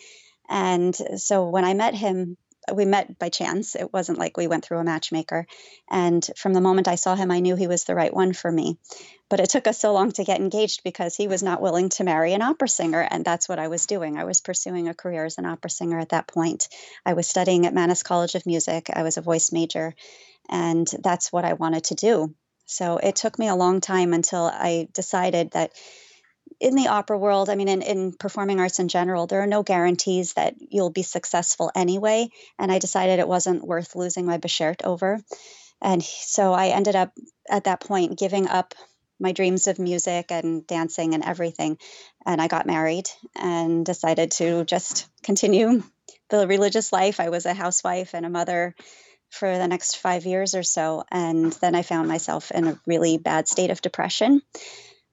And 0.50 0.96
so 1.18 1.50
when 1.50 1.64
I 1.64 1.76
met 1.76 1.94
him, 1.94 2.38
we 2.74 2.84
met 2.84 3.20
by 3.20 3.30
chance. 3.30 3.76
It 3.76 3.94
wasn't 3.94 4.18
like 4.18 4.36
we 4.36 4.48
went 4.48 4.66
through 4.66 4.80
a 4.80 4.84
matchmaker. 4.84 5.46
And 5.90 6.28
from 6.36 6.54
the 6.54 6.62
moment 6.62 6.88
I 6.88 6.96
saw 6.96 7.16
him, 7.16 7.30
I 7.32 7.40
knew 7.40 7.56
he 7.56 7.68
was 7.68 7.84
the 7.84 7.96
right 7.96 8.14
one 8.14 8.34
for 8.34 8.52
me. 8.52 8.78
But 9.30 9.40
it 9.40 9.52
took 9.52 9.68
us 9.68 9.80
so 9.80 9.94
long 9.94 10.12
to 10.14 10.24
get 10.24 10.40
engaged 10.40 10.84
because 10.84 11.16
he 11.16 11.28
was 11.28 11.44
not 11.44 11.62
willing 11.62 11.90
to 11.90 12.04
marry 12.04 12.34
an 12.34 12.42
opera 12.42 12.68
singer. 12.68 13.02
And 13.02 13.24
that's 13.24 13.48
what 13.48 13.60
I 13.60 13.68
was 13.68 13.86
doing. 13.86 14.18
I 14.18 14.24
was 14.24 14.42
pursuing 14.42 14.88
a 14.88 14.96
career 14.96 15.24
as 15.24 15.38
an 15.38 15.46
opera 15.46 15.70
singer 15.70 16.00
at 16.00 16.10
that 16.10 16.28
point. 16.28 16.68
I 17.06 17.14
was 17.14 17.28
studying 17.28 17.68
at 17.68 17.76
Mannes 17.76 18.04
College 18.04 18.36
of 18.36 18.46
Music, 18.46 18.90
I 18.92 19.04
was 19.04 19.18
a 19.18 19.22
voice 19.22 19.52
major. 19.52 19.94
And 20.50 20.88
that's 21.04 21.32
what 21.32 21.46
I 21.46 21.54
wanted 21.54 21.86
to 21.86 21.96
do. 21.96 22.34
So 22.68 22.98
it 22.98 23.16
took 23.16 23.40
me 23.40 23.48
a 23.48 23.56
long 23.56 23.82
time 23.82 24.14
until 24.14 24.44
I 24.44 24.90
decided 24.94 25.52
that 25.52 25.72
in 26.60 26.76
the 26.76 26.88
opera 26.88 27.18
world, 27.18 27.50
I 27.50 27.56
mean, 27.56 27.70
in, 27.70 27.82
in 27.82 28.14
performing 28.14 28.60
arts 28.60 28.80
in 28.80 28.88
general, 28.88 29.26
there 29.26 29.42
are 29.42 29.48
no 29.48 29.64
guarantees 29.64 30.34
that 30.34 30.56
you'll 30.60 30.90
be 30.90 31.04
successful 31.04 31.72
anyway. 31.76 32.30
And 32.60 32.72
I 32.72 32.80
decided 32.80 33.20
it 33.20 33.28
wasn't 33.28 33.66
worth 33.66 33.96
losing 33.96 34.26
my 34.26 34.38
beshert 34.38 34.84
over. 34.84 35.20
And 35.82 36.04
so 36.04 36.54
I 36.54 36.68
ended 36.70 36.96
up 36.96 37.14
at 37.50 37.66
that 37.66 37.80
point 37.80 38.20
giving 38.20 38.48
up 38.48 38.74
my 39.20 39.32
dreams 39.32 39.68
of 39.68 39.80
music 39.80 40.32
and 40.32 40.66
dancing 40.68 41.14
and 41.14 41.24
everything. 41.24 41.78
And 42.26 42.42
I 42.42 42.48
got 42.48 42.68
married 42.68 43.10
and 43.36 43.86
decided 43.86 44.32
to 44.32 44.66
just 44.66 45.08
continue 45.24 45.84
the 46.30 46.48
religious 46.48 46.92
life. 46.92 47.20
I 47.20 47.30
was 47.30 47.46
a 47.46 47.54
housewife 47.54 48.14
and 48.14 48.26
a 48.26 48.30
mother 48.30 48.76
for 49.30 49.58
the 49.58 49.68
next 49.68 49.98
five 49.98 50.26
years 50.26 50.56
or 50.56 50.64
so. 50.64 51.04
And 51.12 51.52
then 51.54 51.76
I 51.76 51.82
found 51.82 52.08
myself 52.08 52.52
in 52.52 52.68
a 52.68 52.80
really 52.86 53.18
bad 53.18 53.48
state 53.48 53.72
of 53.72 53.82
depression. 53.82 54.42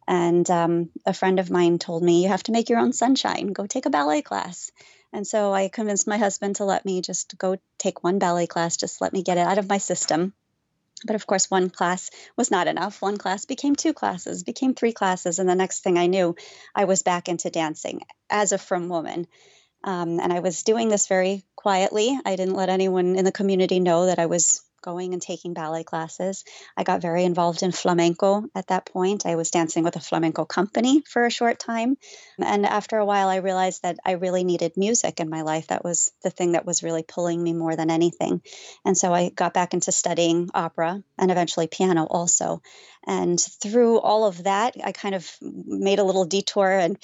And 0.07 0.49
um, 0.51 0.91
a 1.07 1.15
friend 1.15 1.41
of 1.41 1.51
mine 1.51 1.79
told 1.79 2.03
me, 2.03 2.23
You 2.23 2.29
have 2.29 2.43
to 2.45 2.53
make 2.53 2.69
your 2.69 2.79
own 2.79 2.93
sunshine, 2.93 3.49
go 3.49 3.67
take 3.67 3.87
a 3.87 3.91
ballet 3.91 4.23
class. 4.23 4.71
And 5.13 5.27
so 5.27 5.55
I 5.55 5.69
convinced 5.69 6.09
my 6.09 6.19
husband 6.19 6.57
to 6.57 6.65
let 6.65 6.85
me 6.85 7.01
just 7.01 7.39
go 7.39 7.57
take 7.79 8.03
one 8.03 8.19
ballet 8.19 8.47
class, 8.47 8.77
just 8.77 9.01
let 9.01 9.13
me 9.13 9.23
get 9.23 9.39
it 9.39 9.47
out 9.47 9.59
of 9.59 9.69
my 9.69 9.79
system. 9.79 10.35
But 11.07 11.17
of 11.17 11.27
course, 11.27 11.51
one 11.51 11.71
class 11.71 12.11
was 12.37 12.51
not 12.51 12.67
enough. 12.67 13.03
One 13.03 13.19
class 13.19 13.45
became 13.45 13.77
two 13.77 13.93
classes, 13.93 14.43
became 14.43 14.75
three 14.75 14.93
classes. 14.93 15.39
And 15.39 15.49
the 15.49 15.55
next 15.55 15.81
thing 15.81 15.99
I 15.99 16.07
knew, 16.07 16.35
I 16.75 16.87
was 16.87 17.03
back 17.03 17.29
into 17.29 17.51
dancing 17.51 18.01
as 18.31 18.53
a 18.53 18.59
frum 18.59 18.89
woman. 18.89 19.27
Um, 19.85 20.19
and 20.19 20.33
I 20.33 20.41
was 20.41 20.63
doing 20.63 20.89
this 20.89 21.07
very 21.07 21.45
quietly. 21.65 22.21
I 22.27 22.37
didn't 22.37 22.57
let 22.57 22.69
anyone 22.69 23.17
in 23.17 23.25
the 23.25 23.33
community 23.33 23.81
know 23.81 24.05
that 24.05 24.19
I 24.19 24.27
was 24.27 24.61
going 24.83 25.15
and 25.15 25.23
taking 25.23 25.55
ballet 25.55 25.83
classes. 25.83 26.45
I 26.77 26.85
got 26.85 27.01
very 27.01 27.25
involved 27.25 27.63
in 27.63 27.73
flamenco 27.73 28.45
at 28.55 28.67
that 28.67 28.85
point. 28.85 29.25
I 29.25 29.37
was 29.37 29.51
dancing 29.51 29.83
with 29.83 29.97
a 29.97 30.01
flamenco 30.01 30.45
company 30.45 31.01
for 31.09 31.25
a 31.25 31.31
short 31.31 31.59
time. 31.59 31.97
And 32.39 32.67
after 32.67 32.99
a 32.99 33.07
while, 33.07 33.31
I 33.31 33.37
realized 33.37 33.81
that 33.81 33.97
I 34.05 34.11
really 34.13 34.45
needed 34.45 34.73
music 34.77 35.21
in 35.21 35.31
my 35.31 35.41
life. 35.41 35.69
That 35.69 35.85
was 35.85 36.13
the 36.23 36.29
thing 36.29 36.53
that 36.53 36.67
was 36.67 36.83
really 36.83 37.03
pulling 37.03 37.43
me 37.43 37.55
more 37.55 37.75
than 37.75 37.91
anything. 37.91 38.43
And 38.85 38.95
so 38.95 39.15
I 39.15 39.31
got 39.31 39.55
back 39.55 39.73
into 39.73 39.91
studying 39.91 40.51
opera 40.53 41.03
and 41.17 41.31
eventually 41.31 41.67
piano 41.67 42.05
also. 42.05 42.61
And 43.07 43.41
through 43.41 44.01
all 44.01 44.27
of 44.27 44.45
that, 44.45 44.75
I 44.85 44.93
kind 44.93 45.15
of 45.15 45.35
made 45.41 45.99
a 45.99 46.05
little 46.05 46.27
detour 46.27 46.71
and 46.71 46.99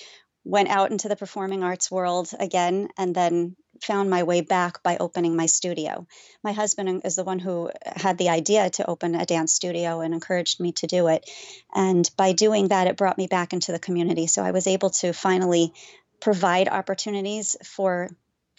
went 0.45 0.69
out 0.69 0.91
into 0.91 1.09
the 1.09 1.17
performing 1.17 1.65
arts 1.65 1.91
world 1.91 2.31
again 2.39 2.89
and 2.99 3.15
then 3.15 3.57
found 3.81 4.11
my 4.11 4.23
way 4.23 4.41
back 4.41 4.83
by 4.83 4.97
opening 4.99 5.37
my 5.37 5.47
studio. 5.47 6.07
My 6.43 6.53
husband 6.53 7.03
is 7.05 7.17
the 7.17 7.25
one 7.25 7.39
who 7.39 7.71
had 7.85 8.19
the 8.19 8.29
idea 8.29 8.71
to 8.71 8.89
open 8.89 9.15
a 9.15 9.27
dance 9.27 9.53
studio 9.53 10.01
and 10.01 10.15
encouraged 10.15 10.61
me 10.61 10.73
to 10.73 10.87
do 10.87 11.09
it. 11.09 11.29
And 11.75 12.09
by 12.17 12.33
doing 12.33 12.69
that, 12.69 12.87
it 12.87 12.97
brought 12.97 13.19
me 13.19 13.27
back 13.27 13.53
into 13.53 13.73
the 13.73 13.79
community. 13.79 14.27
So 14.27 14.43
I 14.43 14.51
was 14.51 14.67
able 14.67 14.91
to 14.91 15.13
finally 15.13 15.73
provide 16.21 16.69
opportunities 16.69 17.57
for 17.65 18.11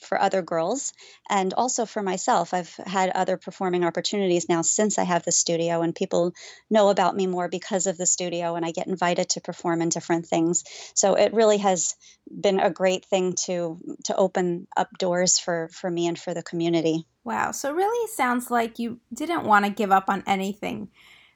for 0.02 0.20
other 0.20 0.42
girls 0.42 0.94
and 1.30 1.54
also 1.54 1.86
for 1.86 2.02
myself. 2.02 2.54
I've 2.54 2.74
had 2.86 3.10
other 3.10 3.38
performing 3.38 3.84
opportunities 3.84 4.50
now 4.50 4.62
since 4.62 4.98
I 4.98 5.04
have 5.04 5.24
the 5.24 5.32
studio, 5.32 5.82
and 5.82 5.96
people 5.96 6.34
know 6.70 6.90
about 6.90 7.16
me 7.16 7.28
more 7.28 7.48
because 7.48 7.88
of 7.88 7.98
the 7.98 8.06
studio, 8.06 8.56
and 8.56 8.66
I 8.66 8.72
get 8.72 8.88
invited 8.88 9.30
to 9.32 9.42
perform 9.42 9.82
in 9.82 9.90
different 9.90 10.26
things. 10.26 10.64
So 10.96 11.16
it 11.16 11.34
really 11.34 11.58
has 11.58 11.96
been 12.30 12.60
a 12.60 12.70
great 12.70 13.06
thing 13.06 13.34
to 13.46 13.78
to 14.06 14.16
open 14.16 14.68
up 14.76 14.90
doors 14.98 15.40
for 15.40 15.70
for 15.74 15.90
me 15.90 16.08
and 16.08 16.18
for 16.18 16.34
the 16.34 16.44
community. 16.44 17.06
Wow. 17.24 17.52
So 17.52 17.70
it 17.70 17.76
really 17.76 18.08
sounds 18.08 18.50
like 18.50 18.80
you 18.80 19.00
didn't 19.14 19.44
want 19.44 19.66
to 19.66 19.72
give 19.72 19.92
up 19.92 20.06
on 20.10 20.24
anything 20.26 20.90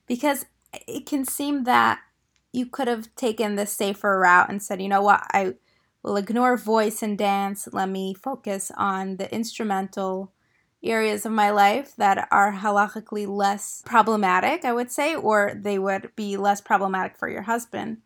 because 0.07 0.45
it 0.88 1.05
can 1.05 1.25
seem 1.25 1.63
that 1.65 2.00
you 2.51 2.65
could 2.65 2.88
have 2.88 3.13
taken 3.15 3.55
the 3.55 3.65
safer 3.65 4.17
route 4.17 4.50
and 4.50 4.63
said, 4.63 4.81
you 4.81 4.88
know 4.88 5.01
what, 5.01 5.22
I 5.31 5.55
will 6.05 6.17
ignore 6.17 6.55
voice 6.55 7.01
and 7.01 7.17
dance. 7.17 7.67
Let 7.71 7.89
me 7.89 8.13
focus 8.13 8.71
on 8.77 9.17
the 9.17 9.33
instrumental 9.33 10.31
areas 10.83 11.25
of 11.25 11.31
my 11.31 11.50
life 11.50 11.95
that 11.97 12.27
are 12.31 12.53
halachically 12.53 13.27
less 13.27 13.81
problematic, 13.85 14.63
I 14.63 14.71
would 14.71 14.91
say, 14.91 15.15
or 15.15 15.53
they 15.55 15.79
would 15.79 16.12
be 16.15 16.38
less 16.38 16.62
problematic 16.62 17.17
for 17.17 17.27
your 17.27 17.41
husband 17.41 17.97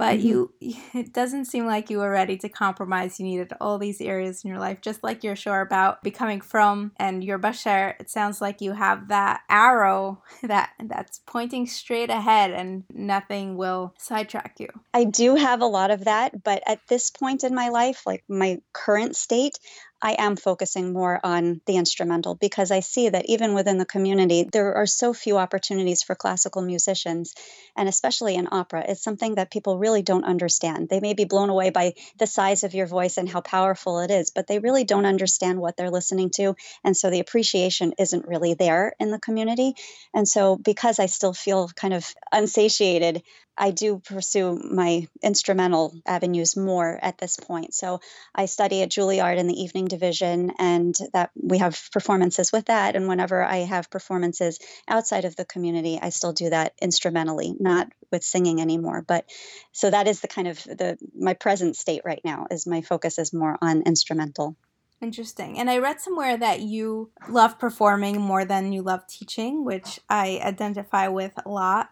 but 0.00 0.16
mm-hmm. 0.16 0.26
you 0.26 0.52
it 0.94 1.12
doesn't 1.12 1.44
seem 1.44 1.66
like 1.66 1.90
you 1.90 1.98
were 1.98 2.10
ready 2.10 2.38
to 2.38 2.48
compromise. 2.48 3.20
You 3.20 3.26
needed 3.26 3.52
all 3.60 3.76
these 3.76 4.00
areas 4.00 4.42
in 4.42 4.48
your 4.48 4.58
life 4.58 4.80
just 4.80 5.04
like 5.04 5.22
you're 5.22 5.36
sure 5.36 5.60
about 5.60 6.02
becoming 6.02 6.40
frum 6.40 6.92
and 6.96 7.22
your 7.22 7.38
beshert 7.38 8.00
it 8.00 8.08
sounds 8.08 8.40
like 8.40 8.62
you 8.62 8.72
have 8.72 9.08
that 9.08 9.42
arrow 9.50 10.22
that 10.42 10.70
that's 10.82 11.20
pointing 11.26 11.66
straight 11.66 12.08
ahead 12.08 12.50
and 12.50 12.84
nothing 12.88 13.58
will 13.58 13.94
sidetrack 13.98 14.56
you. 14.58 14.68
I 14.94 15.04
do 15.04 15.34
have 15.34 15.60
a 15.60 15.66
lot 15.66 15.90
of 15.90 16.06
that 16.06 16.42
but 16.42 16.62
at 16.66 16.80
this 16.88 17.10
point 17.10 17.44
in 17.44 17.54
my 17.54 17.68
life 17.68 18.06
like 18.06 18.24
my 18.26 18.62
current 18.72 19.16
state 19.16 19.58
I 20.02 20.16
am 20.18 20.36
focusing 20.36 20.92
more 20.92 21.20
on 21.22 21.60
the 21.66 21.76
instrumental 21.76 22.34
because 22.34 22.70
I 22.70 22.80
see 22.80 23.08
that 23.08 23.26
even 23.26 23.54
within 23.54 23.78
the 23.78 23.84
community, 23.84 24.48
there 24.50 24.74
are 24.74 24.86
so 24.86 25.12
few 25.12 25.36
opportunities 25.36 26.02
for 26.02 26.14
classical 26.14 26.62
musicians, 26.62 27.34
and 27.76 27.88
especially 27.88 28.34
in 28.34 28.48
opera. 28.50 28.84
It's 28.88 29.02
something 29.02 29.34
that 29.34 29.50
people 29.50 29.78
really 29.78 30.02
don't 30.02 30.24
understand. 30.24 30.88
They 30.88 31.00
may 31.00 31.14
be 31.14 31.24
blown 31.24 31.50
away 31.50 31.70
by 31.70 31.94
the 32.18 32.26
size 32.26 32.64
of 32.64 32.74
your 32.74 32.86
voice 32.86 33.18
and 33.18 33.28
how 33.28 33.40
powerful 33.40 34.00
it 34.00 34.10
is, 34.10 34.30
but 34.30 34.46
they 34.46 34.58
really 34.58 34.84
don't 34.84 35.06
understand 35.06 35.60
what 35.60 35.76
they're 35.76 35.90
listening 35.90 36.30
to. 36.36 36.54
And 36.84 36.96
so 36.96 37.10
the 37.10 37.20
appreciation 37.20 37.94
isn't 37.98 38.26
really 38.26 38.54
there 38.54 38.94
in 38.98 39.10
the 39.10 39.18
community. 39.18 39.74
And 40.14 40.26
so, 40.26 40.56
because 40.56 40.98
I 40.98 41.06
still 41.06 41.34
feel 41.34 41.68
kind 41.68 41.94
of 41.94 42.06
unsatiated, 42.32 43.22
I 43.56 43.70
do 43.72 43.98
pursue 43.98 44.58
my 44.58 45.06
instrumental 45.22 45.94
avenues 46.06 46.56
more 46.56 46.98
at 47.00 47.18
this 47.18 47.36
point. 47.36 47.74
So 47.74 48.00
I 48.34 48.46
study 48.46 48.82
at 48.82 48.90
Juilliard 48.90 49.38
in 49.38 49.46
the 49.46 49.60
evening 49.60 49.86
division, 49.86 50.52
and 50.58 50.94
that 51.12 51.30
we 51.34 51.58
have 51.58 51.80
performances 51.92 52.52
with 52.52 52.66
that. 52.66 52.96
And 52.96 53.08
whenever 53.08 53.44
I 53.44 53.58
have 53.58 53.90
performances 53.90 54.58
outside 54.88 55.24
of 55.24 55.36
the 55.36 55.44
community, 55.44 55.98
I 56.00 56.08
still 56.08 56.32
do 56.32 56.50
that 56.50 56.72
instrumentally, 56.80 57.54
not 57.58 57.88
with 58.10 58.24
singing 58.24 58.60
anymore. 58.60 59.04
But 59.06 59.26
so 59.72 59.90
that 59.90 60.08
is 60.08 60.20
the 60.20 60.28
kind 60.28 60.48
of 60.48 60.62
the 60.64 60.98
my 61.14 61.34
present 61.34 61.76
state 61.76 62.02
right 62.04 62.22
now. 62.24 62.46
Is 62.50 62.66
my 62.66 62.80
focus 62.80 63.18
is 63.18 63.32
more 63.32 63.58
on 63.60 63.82
instrumental. 63.82 64.56
Interesting. 65.02 65.58
And 65.58 65.70
I 65.70 65.78
read 65.78 65.98
somewhere 66.00 66.36
that 66.36 66.60
you 66.60 67.10
love 67.28 67.58
performing 67.58 68.20
more 68.20 68.44
than 68.44 68.72
you 68.72 68.82
love 68.82 69.06
teaching, 69.06 69.64
which 69.64 69.98
I 70.10 70.40
identify 70.44 71.08
with 71.08 71.32
a 71.44 71.48
lot 71.48 71.88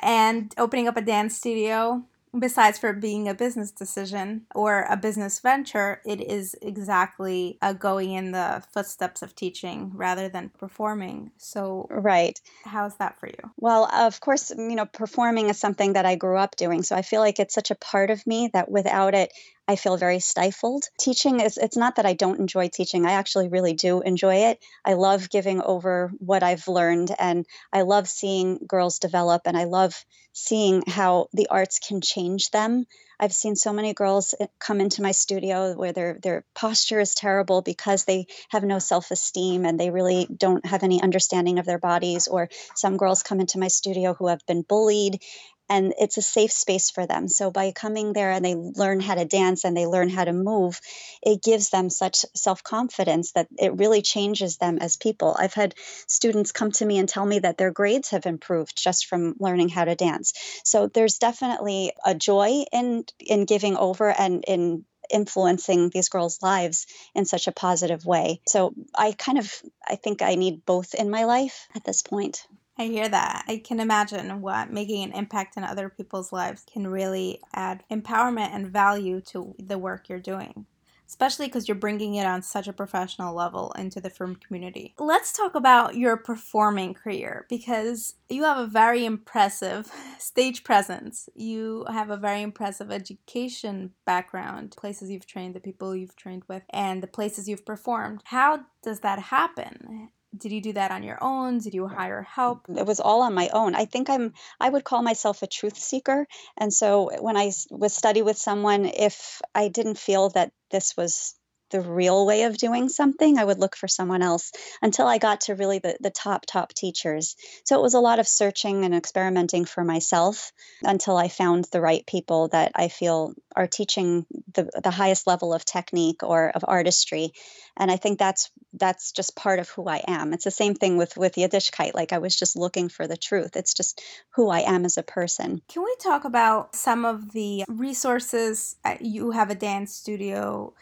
and 0.00 0.54
opening 0.58 0.88
up 0.88 0.96
a 0.96 1.02
dance 1.02 1.36
studio 1.36 2.04
besides 2.38 2.78
for 2.78 2.92
being 2.92 3.28
a 3.28 3.34
business 3.34 3.70
decision 3.70 4.46
or 4.54 4.86
a 4.88 4.96
business 4.96 5.40
venture, 5.40 6.00
it 6.04 6.20
is 6.20 6.54
exactly 6.62 7.58
uh, 7.62 7.72
going 7.72 8.12
in 8.12 8.32
the 8.32 8.62
footsteps 8.72 9.22
of 9.22 9.34
teaching 9.34 9.92
rather 9.94 10.28
than 10.28 10.50
performing. 10.58 11.30
So, 11.36 11.86
right. 11.90 12.40
How's 12.64 12.96
that 12.96 13.18
for 13.18 13.28
you? 13.28 13.38
Well, 13.56 13.86
of 13.92 14.20
course, 14.20 14.50
you 14.50 14.74
know, 14.74 14.86
performing 14.86 15.48
is 15.48 15.58
something 15.58 15.94
that 15.94 16.06
I 16.06 16.16
grew 16.16 16.38
up 16.38 16.56
doing. 16.56 16.82
So 16.82 16.96
I 16.96 17.02
feel 17.02 17.20
like 17.20 17.38
it's 17.38 17.54
such 17.54 17.70
a 17.70 17.76
part 17.76 18.10
of 18.10 18.26
me 18.26 18.50
that 18.52 18.70
without 18.70 19.14
it, 19.14 19.32
I 19.66 19.76
feel 19.76 19.96
very 19.96 20.20
stifled. 20.20 20.84
Teaching 20.98 21.40
is, 21.40 21.56
it's 21.56 21.76
not 21.76 21.96
that 21.96 22.04
I 22.04 22.12
don't 22.12 22.38
enjoy 22.38 22.68
teaching. 22.68 23.06
I 23.06 23.12
actually 23.12 23.48
really 23.48 23.72
do 23.72 24.02
enjoy 24.02 24.36
it. 24.50 24.58
I 24.84 24.92
love 24.92 25.30
giving 25.30 25.62
over 25.62 26.12
what 26.18 26.42
I've 26.42 26.68
learned 26.68 27.14
and 27.18 27.46
I 27.72 27.82
love 27.82 28.08
seeing 28.08 28.58
girls 28.66 28.98
develop 28.98 29.42
and 29.46 29.56
I 29.56 29.64
love 29.64 30.04
seeing 30.34 30.82
how 30.86 31.28
the 31.32 31.48
arts 31.48 31.78
can 31.78 32.02
change 32.02 32.50
them. 32.50 32.84
I've 33.18 33.32
seen 33.32 33.56
so 33.56 33.72
many 33.72 33.94
girls 33.94 34.34
eh, 34.38 34.48
come 34.58 34.80
into 34.80 35.00
my 35.00 35.12
studio 35.12 35.74
where 35.74 35.92
their 35.92 36.18
their 36.20 36.44
posture 36.54 37.00
is 37.00 37.14
terrible 37.14 37.62
because 37.62 38.04
they 38.04 38.26
have 38.50 38.64
no 38.64 38.78
self-esteem 38.80 39.64
and 39.64 39.78
they 39.78 39.90
really 39.90 40.26
don't 40.26 40.66
have 40.66 40.82
any 40.82 41.00
understanding 41.00 41.58
of 41.58 41.64
their 41.64 41.78
bodies 41.78 42.26
or 42.28 42.48
some 42.74 42.96
girls 42.96 43.22
come 43.22 43.40
into 43.40 43.58
my 43.58 43.68
studio 43.68 44.14
who 44.14 44.26
have 44.26 44.44
been 44.46 44.62
bullied 44.62 45.22
and 45.68 45.94
it's 45.98 46.16
a 46.16 46.22
safe 46.22 46.52
space 46.52 46.90
for 46.90 47.06
them. 47.06 47.28
So 47.28 47.50
by 47.50 47.72
coming 47.72 48.12
there 48.12 48.30
and 48.30 48.44
they 48.44 48.54
learn 48.54 49.00
how 49.00 49.14
to 49.14 49.24
dance 49.24 49.64
and 49.64 49.76
they 49.76 49.86
learn 49.86 50.08
how 50.08 50.24
to 50.24 50.32
move, 50.32 50.80
it 51.22 51.42
gives 51.42 51.70
them 51.70 51.90
such 51.90 52.24
self-confidence 52.34 53.32
that 53.32 53.48
it 53.58 53.78
really 53.78 54.02
changes 54.02 54.58
them 54.58 54.78
as 54.78 54.96
people. 54.96 55.34
I've 55.38 55.54
had 55.54 55.74
students 56.06 56.52
come 56.52 56.72
to 56.72 56.86
me 56.86 56.98
and 56.98 57.08
tell 57.08 57.24
me 57.24 57.38
that 57.40 57.56
their 57.56 57.70
grades 57.70 58.10
have 58.10 58.26
improved 58.26 58.76
just 58.76 59.06
from 59.06 59.34
learning 59.38 59.70
how 59.70 59.84
to 59.84 59.94
dance. 59.94 60.32
So 60.64 60.88
there's 60.88 61.18
definitely 61.18 61.92
a 62.04 62.14
joy 62.14 62.64
in 62.72 63.04
in 63.18 63.44
giving 63.44 63.76
over 63.76 64.10
and 64.10 64.44
in 64.46 64.84
influencing 65.10 65.90
these 65.90 66.08
girls' 66.08 66.42
lives 66.42 66.86
in 67.14 67.24
such 67.24 67.46
a 67.46 67.52
positive 67.52 68.04
way. 68.04 68.40
So 68.48 68.74
I 68.94 69.12
kind 69.12 69.38
of 69.38 69.52
I 69.86 69.96
think 69.96 70.22
I 70.22 70.34
need 70.34 70.64
both 70.64 70.94
in 70.94 71.10
my 71.10 71.24
life 71.24 71.68
at 71.74 71.84
this 71.84 72.02
point. 72.02 72.46
I 72.76 72.86
hear 72.86 73.08
that. 73.08 73.44
I 73.46 73.58
can 73.58 73.78
imagine 73.78 74.40
what 74.40 74.72
making 74.72 75.04
an 75.04 75.12
impact 75.12 75.56
in 75.56 75.62
other 75.62 75.88
people's 75.88 76.32
lives 76.32 76.64
can 76.70 76.88
really 76.88 77.40
add 77.52 77.84
empowerment 77.90 78.50
and 78.52 78.66
value 78.66 79.20
to 79.26 79.54
the 79.60 79.78
work 79.78 80.08
you're 80.08 80.18
doing, 80.18 80.66
especially 81.06 81.46
because 81.46 81.68
you're 81.68 81.76
bringing 81.76 82.16
it 82.16 82.26
on 82.26 82.42
such 82.42 82.66
a 82.66 82.72
professional 82.72 83.32
level 83.32 83.72
into 83.78 84.00
the 84.00 84.10
frum 84.10 84.34
community. 84.34 84.92
Let's 84.98 85.32
talk 85.32 85.54
about 85.54 85.94
your 85.94 86.16
performing 86.16 86.94
career 86.94 87.46
because 87.48 88.16
you 88.28 88.42
have 88.42 88.58
a 88.58 88.66
very 88.66 89.04
impressive 89.04 89.88
stage 90.18 90.64
presence. 90.64 91.28
You 91.32 91.86
have 91.88 92.10
a 92.10 92.16
very 92.16 92.42
impressive 92.42 92.90
education 92.90 93.92
background, 94.04 94.74
places 94.76 95.12
you've 95.12 95.28
trained, 95.28 95.54
the 95.54 95.60
people 95.60 95.94
you've 95.94 96.16
trained 96.16 96.42
with, 96.48 96.64
and 96.70 97.04
the 97.04 97.06
places 97.06 97.48
you've 97.48 97.64
performed. 97.64 98.22
How 98.24 98.64
does 98.82 98.98
that 99.00 99.20
happen? 99.20 100.10
Did 100.36 100.52
you 100.52 100.60
do 100.60 100.72
that 100.74 100.90
on 100.90 101.02
your 101.02 101.18
own? 101.22 101.58
Did 101.58 101.74
you 101.74 101.86
hire 101.86 102.22
help? 102.22 102.66
It 102.68 102.86
was 102.86 103.00
all 103.00 103.22
on 103.22 103.34
my 103.34 103.48
own. 103.52 103.74
I 103.74 103.84
think 103.84 104.10
i'm 104.10 104.32
i 104.60 104.68
would 104.68 104.84
call 104.84 105.02
myself 105.02 105.42
a 105.42 105.46
truth 105.46 105.78
seeker. 105.78 106.26
And 106.56 106.72
so 106.72 107.10
when 107.20 107.36
i 107.36 107.52
was 107.70 107.94
study 107.94 108.22
with 108.22 108.38
someone 108.38 108.84
if 108.86 109.40
i 109.54 109.68
didn't 109.68 109.98
feel 109.98 110.30
that 110.30 110.52
this 110.70 110.96
was 110.96 111.34
the 111.70 111.80
real 111.80 112.26
way 112.26 112.42
of 112.44 112.56
doing 112.56 112.88
something, 112.88 113.38
I 113.38 113.44
would 113.44 113.58
look 113.58 113.76
for 113.76 113.88
someone 113.88 114.22
else 114.22 114.52
until 114.82 115.06
I 115.06 115.18
got 115.18 115.42
to 115.42 115.54
really 115.54 115.78
the, 115.78 115.96
the 116.00 116.10
top, 116.10 116.46
top 116.46 116.72
teachers. 116.72 117.36
So 117.64 117.78
it 117.78 117.82
was 117.82 117.94
a 117.94 118.00
lot 118.00 118.18
of 118.18 118.28
searching 118.28 118.84
and 118.84 118.94
experimenting 118.94 119.64
for 119.64 119.84
myself 119.84 120.52
until 120.82 121.16
I 121.16 121.28
found 121.28 121.66
the 121.72 121.80
right 121.80 122.06
people 122.06 122.48
that 122.48 122.72
I 122.74 122.88
feel 122.88 123.34
are 123.56 123.66
teaching 123.66 124.26
the, 124.52 124.70
the 124.82 124.90
highest 124.90 125.26
level 125.26 125.52
of 125.54 125.64
technique 125.64 126.22
or 126.22 126.50
of 126.50 126.64
artistry. 126.66 127.32
And 127.76 127.90
I 127.90 127.96
think 127.96 128.18
that's 128.18 128.50
that's 128.76 129.12
just 129.12 129.36
part 129.36 129.60
of 129.60 129.68
who 129.68 129.88
I 129.88 130.02
am. 130.06 130.32
It's 130.32 130.44
the 130.44 130.50
same 130.50 130.74
thing 130.74 130.96
with 130.96 131.16
with 131.16 131.34
Yiddishkeit. 131.34 131.94
Like 131.94 132.12
I 132.12 132.18
was 132.18 132.36
just 132.36 132.56
looking 132.56 132.88
for 132.88 133.06
the 133.06 133.16
truth. 133.16 133.56
It's 133.56 133.74
just 133.74 134.02
who 134.30 134.48
I 134.48 134.60
am 134.60 134.84
as 134.84 134.96
a 134.96 135.02
person. 135.02 135.62
Can 135.68 135.82
we 135.84 135.94
talk 136.00 136.24
about 136.24 136.74
some 136.74 137.04
of 137.04 137.32
the 137.32 137.64
resources? 137.68 138.76
Uh, 138.84 138.96
you 139.00 139.30
have 139.30 139.50
a 139.50 139.54
dance 139.54 139.94
studio 139.94 140.74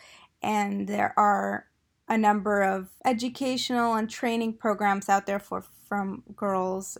and 0.43 0.87
there 0.87 1.15
are 1.17 1.67
a 2.09 2.19
number 2.19 2.63
of 2.63 2.91
educational 3.05 3.95
and 3.95 4.11
training 4.11 4.55
programs 4.55 5.09
out 5.09 5.27
there 5.27 5.39
for 5.39 5.63
frum 5.63 6.23
girls 6.37 6.99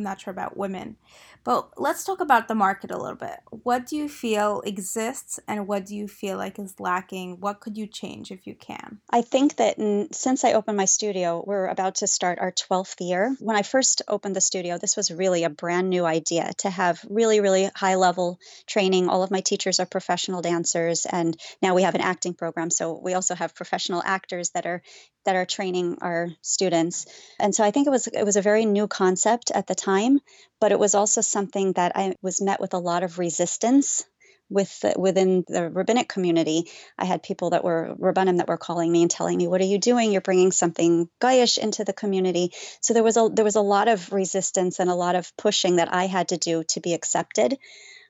I'm 0.00 0.04
not 0.04 0.20
sure 0.22 0.32
about 0.32 0.56
women. 0.56 0.96
But 1.44 1.78
let's 1.78 2.04
talk 2.04 2.20
about 2.20 2.48
the 2.48 2.54
market 2.54 2.90
a 2.90 2.98
little 2.98 3.16
bit. 3.16 3.38
What 3.50 3.86
do 3.86 3.96
you 3.96 4.08
feel 4.08 4.62
exists 4.62 5.38
and 5.46 5.66
what 5.66 5.84
do 5.84 5.94
you 5.94 6.08
feel 6.08 6.38
like 6.38 6.58
is 6.58 6.80
lacking? 6.80 7.40
What 7.40 7.60
could 7.60 7.76
you 7.76 7.86
change 7.86 8.30
if 8.30 8.46
you 8.46 8.54
can? 8.54 9.00
I 9.10 9.20
think 9.22 9.56
that 9.56 9.78
in, 9.78 10.08
since 10.12 10.44
I 10.44 10.54
opened 10.54 10.78
my 10.78 10.86
studio, 10.86 11.42
we're 11.46 11.66
about 11.66 11.96
to 11.96 12.06
start 12.06 12.38
our 12.38 12.52
12th 12.52 12.96
year. 13.00 13.36
When 13.40 13.56
I 13.56 13.62
first 13.62 14.00
opened 14.08 14.36
the 14.36 14.40
studio, 14.40 14.78
this 14.78 14.96
was 14.96 15.10
really 15.10 15.44
a 15.44 15.50
brand 15.50 15.90
new 15.90 16.06
idea 16.06 16.50
to 16.58 16.70
have 16.70 17.04
really, 17.08 17.40
really 17.40 17.70
high 17.74 17.96
level 17.96 18.38
training. 18.66 19.08
All 19.08 19.22
of 19.22 19.30
my 19.30 19.40
teachers 19.40 19.80
are 19.80 19.86
professional 19.86 20.40
dancers, 20.40 21.06
and 21.06 21.36
now 21.62 21.74
we 21.74 21.82
have 21.82 21.94
an 21.94 22.00
acting 22.00 22.34
program. 22.34 22.70
So 22.70 22.98
we 23.02 23.12
also 23.12 23.34
have 23.34 23.54
professional 23.54 24.02
actors 24.02 24.50
that 24.50 24.66
are 24.66 24.82
that 25.24 25.36
are 25.36 25.46
training 25.46 25.98
our 26.00 26.30
students. 26.42 27.06
And 27.38 27.54
so 27.54 27.64
I 27.64 27.70
think 27.70 27.86
it 27.86 27.90
was 27.90 28.06
it 28.06 28.24
was 28.24 28.36
a 28.36 28.42
very 28.42 28.64
new 28.64 28.86
concept 28.86 29.50
at 29.50 29.66
the 29.66 29.74
time, 29.74 30.20
but 30.60 30.72
it 30.72 30.78
was 30.78 30.94
also 30.94 31.20
something 31.20 31.72
that 31.74 31.92
I 31.94 32.14
was 32.22 32.40
met 32.40 32.60
with 32.60 32.74
a 32.74 32.78
lot 32.78 33.02
of 33.02 33.18
resistance 33.18 34.04
with 34.50 34.84
within 34.96 35.44
the 35.46 35.70
rabbinic 35.70 36.08
community. 36.08 36.68
I 36.98 37.04
had 37.04 37.22
people 37.22 37.50
that 37.50 37.64
were 37.64 37.94
rabbanim 37.98 38.38
that 38.38 38.48
were 38.48 38.56
calling 38.56 38.90
me 38.90 39.02
and 39.02 39.10
telling 39.10 39.38
me, 39.38 39.46
"What 39.46 39.60
are 39.60 39.72
you 39.72 39.78
doing? 39.78 40.10
You're 40.10 40.20
bringing 40.20 40.52
something 40.52 41.08
goyish 41.20 41.56
into 41.56 41.84
the 41.84 41.92
community." 41.92 42.52
So 42.80 42.92
there 42.92 43.04
was 43.04 43.16
a 43.16 43.30
there 43.32 43.44
was 43.44 43.56
a 43.56 43.62
lot 43.62 43.88
of 43.88 44.12
resistance 44.12 44.80
and 44.80 44.90
a 44.90 44.94
lot 44.94 45.14
of 45.14 45.34
pushing 45.36 45.76
that 45.76 45.94
I 45.94 46.06
had 46.06 46.28
to 46.28 46.36
do 46.36 46.64
to 46.64 46.80
be 46.80 46.94
accepted. 46.94 47.58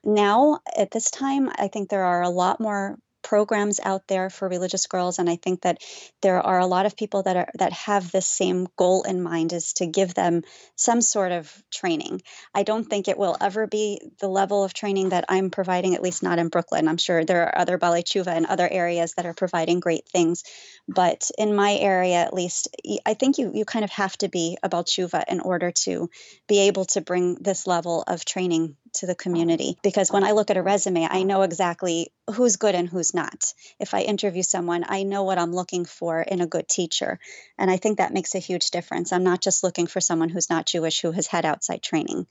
Now, 0.03 0.59
at 0.75 0.89
this 0.89 1.11
time, 1.11 1.51
I 1.55 1.67
think 1.67 1.89
there 1.89 2.05
are 2.05 2.23
a 2.23 2.29
lot 2.29 2.59
more 2.59 2.97
programs 3.21 3.79
out 3.83 4.07
there 4.07 4.29
for 4.29 4.47
religious 4.47 4.87
girls 4.87 5.19
and 5.19 5.29
i 5.29 5.35
think 5.35 5.61
that 5.61 5.77
there 6.21 6.41
are 6.41 6.59
a 6.59 6.67
lot 6.67 6.85
of 6.85 6.95
people 6.95 7.23
that 7.23 7.35
are 7.35 7.49
that 7.55 7.73
have 7.73 8.11
the 8.11 8.21
same 8.21 8.67
goal 8.77 9.03
in 9.03 9.21
mind 9.21 9.53
is 9.53 9.73
to 9.73 9.85
give 9.85 10.13
them 10.13 10.43
some 10.75 11.01
sort 11.01 11.31
of 11.31 11.63
training. 11.71 12.21
I 12.53 12.63
don't 12.63 12.85
think 12.85 13.07
it 13.07 13.17
will 13.17 13.37
ever 13.39 13.67
be 13.67 14.01
the 14.19 14.27
level 14.27 14.63
of 14.63 14.73
training 14.73 15.09
that 15.09 15.25
i'm 15.29 15.49
providing 15.49 15.95
at 15.95 16.01
least 16.01 16.23
not 16.23 16.39
in 16.39 16.49
brooklyn. 16.49 16.87
I'm 16.87 16.97
sure 16.97 17.23
there 17.25 17.43
are 17.43 17.57
other 17.57 17.77
teshuva 17.77 18.35
in 18.35 18.45
other 18.45 18.67
areas 18.69 19.13
that 19.15 19.25
are 19.25 19.33
providing 19.33 19.79
great 19.79 20.07
things 20.07 20.43
but 20.87 21.29
in 21.37 21.55
my 21.55 21.73
area 21.73 22.15
at 22.15 22.33
least 22.33 22.67
i 23.05 23.13
think 23.13 23.37
you 23.37 23.51
you 23.53 23.65
kind 23.65 23.85
of 23.85 23.91
have 23.91 24.17
to 24.17 24.29
be 24.29 24.57
a 24.63 24.69
teshuva 24.69 25.23
in 25.27 25.39
order 25.39 25.71
to 25.71 26.09
be 26.47 26.59
able 26.67 26.85
to 26.85 27.01
bring 27.01 27.35
this 27.35 27.67
level 27.67 28.03
of 28.07 28.25
training 28.25 28.75
to 28.93 29.05
the 29.05 29.15
community 29.15 29.77
because 29.83 30.11
when 30.11 30.23
I 30.23 30.31
look 30.31 30.49
at 30.49 30.57
a 30.57 30.61
resume, 30.61 31.07
I 31.09 31.23
know 31.23 31.41
exactly 31.41 32.11
who's 32.33 32.55
good 32.55 32.75
and 32.75 32.87
who's 32.87 33.13
not. 33.13 33.53
If 33.79 33.93
I 33.93 34.01
interview 34.01 34.43
someone, 34.43 34.85
I 34.87 35.03
know 35.03 35.23
what 35.23 35.37
I'm 35.37 35.53
looking 35.53 35.85
for 35.85 36.21
in 36.21 36.41
a 36.41 36.47
good 36.47 36.67
teacher. 36.67 37.19
And 37.57 37.69
I 37.69 37.77
think 37.77 37.97
that 37.97 38.13
makes 38.13 38.35
a 38.35 38.39
huge 38.39 38.71
difference. 38.71 39.11
I'm 39.11 39.23
not 39.23 39.41
just 39.41 39.63
looking 39.63 39.87
for 39.87 40.01
someone 40.01 40.29
who's 40.29 40.49
not 40.49 40.65
Jewish 40.65 41.01
who 41.01 41.11
has 41.11 41.27
had 41.27 41.45
outside 41.45 41.81
training. 41.81 42.27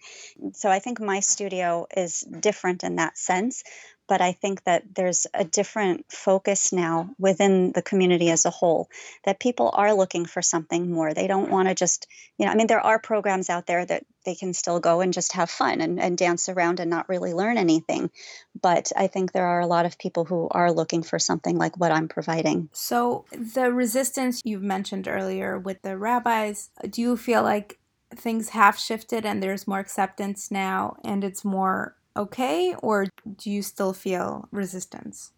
So 0.55 0.71
I 0.71 0.79
think 0.79 1.01
my 1.01 1.21
studio 1.21 1.87
is 1.97 2.21
different 2.21 2.85
in 2.85 2.97
that 2.97 3.19
sense 3.19 3.63
but 4.11 4.21
I 4.21 4.33
think 4.33 4.65
that 4.65 4.83
there's 4.97 5.29
a 5.33 5.45
different 5.45 6.11
focus 6.11 6.73
now 6.73 7.11
within 7.17 7.71
the 7.71 7.81
community 7.81 8.29
as 8.29 8.45
a 8.45 8.51
whole 8.51 8.89
that 9.25 9.39
people 9.39 9.71
are 9.73 9.95
looking 9.95 10.27
for 10.27 10.43
something 10.43 10.91
more. 10.91 11.15
They 11.15 11.29
don't 11.29 11.49
want 11.49 11.69
to 11.69 11.77
just, 11.77 12.09
you 12.37 12.45
know, 12.45 12.51
I 12.51 12.57
mean, 12.57 12.67
there 12.67 12.85
are 12.85 12.99
programs 12.99 13.49
out 13.49 13.69
there 13.69 13.87
that 13.87 14.05
they 14.25 14.35
can 14.35 14.53
still 14.53 14.81
go 14.81 15.01
and 15.01 15.13
just 15.13 15.35
have 15.35 15.49
fun 15.49 15.81
and, 15.81 16.01
and 16.01 16.19
dance 16.19 16.49
around 16.49 16.81
and 16.81 16.91
not 16.91 17.09
really 17.09 17.33
learn 17.33 17.57
anything. 17.57 18.11
But 18.61 18.91
I 18.97 19.07
think 19.07 19.31
there 19.31 19.47
are 19.47 19.61
a 19.61 19.69
lot 19.69 19.87
of 19.87 19.97
people 19.97 20.25
who 20.25 20.49
are 20.51 20.73
looking 20.73 21.05
for 21.05 21.21
something 21.21 21.57
like 21.57 21.79
what 21.79 21.93
I'm 21.93 22.09
providing. 22.09 22.69
So, 22.73 23.27
the 23.31 23.73
resistance 23.73 24.43
you've 24.45 24.61
mentioned 24.61 25.07
earlier 25.07 25.57
with 25.57 25.83
the 25.83 25.97
rabbis, 25.97 26.71
do 26.91 27.01
you 27.01 27.17
feel 27.17 27.45
like 27.45 27.79
things 28.13 28.49
have 28.49 28.77
shifted 28.77 29.25
and 29.25 29.41
there's 29.41 29.69
more 29.69 29.79
acceptance 29.79 30.51
now 30.51 30.97
and 31.05 31.23
it's 31.23 31.45
more 31.45 31.95
okay, 32.17 32.75
or 32.83 33.07
do 33.37 33.51
you 33.51 33.63
still 33.63 33.93
feel 33.93 34.49
resistance? 34.51 35.33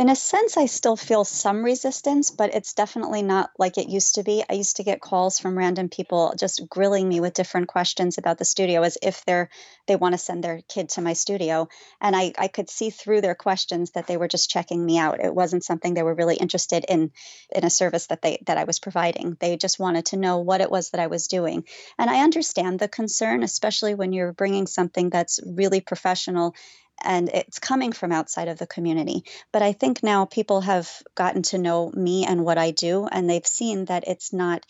In 0.00 0.08
a 0.08 0.16
sense, 0.16 0.56
I 0.56 0.64
still 0.64 0.96
feel 0.96 1.26
some 1.26 1.62
resistance, 1.62 2.30
but 2.30 2.54
it's 2.54 2.72
definitely 2.72 3.20
not 3.20 3.50
like 3.58 3.76
it 3.76 3.90
used 3.90 4.14
to 4.14 4.22
be. 4.22 4.42
I 4.48 4.54
used 4.54 4.76
to 4.76 4.82
get 4.82 5.02
calls 5.02 5.38
from 5.38 5.58
random 5.58 5.90
people 5.90 6.32
just 6.38 6.66
grilling 6.70 7.06
me 7.06 7.20
with 7.20 7.34
different 7.34 7.68
questions 7.68 8.16
about 8.16 8.38
the 8.38 8.46
studio 8.46 8.80
as 8.80 8.96
if 9.02 9.22
they're 9.26 9.50
they 9.86 9.96
want 9.96 10.14
to 10.14 10.18
send 10.18 10.42
their 10.42 10.62
kid 10.66 10.88
to 10.90 11.02
my 11.02 11.12
studio. 11.12 11.68
And 12.00 12.16
I, 12.16 12.32
I 12.38 12.48
could 12.48 12.70
see 12.70 12.88
through 12.88 13.20
their 13.20 13.34
questions 13.34 13.90
that 13.90 14.06
they 14.06 14.16
were 14.16 14.28
just 14.28 14.48
checking 14.48 14.82
me 14.82 14.96
out. 14.96 15.22
It 15.22 15.34
wasn't 15.34 15.64
something 15.64 15.92
they 15.92 16.02
were 16.02 16.14
really 16.14 16.36
interested 16.36 16.86
in 16.88 17.10
in 17.54 17.64
a 17.64 17.70
service 17.70 18.06
that 18.06 18.22
they 18.22 18.42
that 18.46 18.56
I 18.56 18.64
was 18.64 18.80
providing. 18.80 19.36
They 19.38 19.58
just 19.58 19.78
wanted 19.78 20.06
to 20.06 20.16
know 20.16 20.38
what 20.38 20.62
it 20.62 20.70
was 20.70 20.90
that 20.90 21.00
I 21.02 21.08
was 21.08 21.26
doing. 21.26 21.64
And 21.98 22.08
I 22.08 22.24
understand 22.24 22.78
the 22.78 22.88
concern, 22.88 23.42
especially 23.42 23.94
when 23.94 24.14
you're 24.14 24.32
bringing 24.32 24.66
something 24.66 25.10
that's 25.10 25.40
really 25.44 25.82
professional 25.82 26.54
and 27.02 27.28
it's 27.28 27.58
coming 27.58 27.92
from 27.92 28.12
outside 28.12 28.48
of 28.48 28.58
the 28.58 28.66
community. 28.66 29.24
But 29.52 29.62
I 29.62 29.72
think 29.72 30.02
now 30.02 30.24
people 30.24 30.60
have 30.62 30.90
gotten 31.14 31.42
to 31.44 31.58
know 31.58 31.90
me 31.90 32.24
and 32.24 32.44
what 32.44 32.58
I 32.58 32.70
do, 32.70 33.06
and 33.10 33.28
they've 33.28 33.46
seen 33.46 33.86
that 33.86 34.04
it's 34.06 34.32
not 34.32 34.64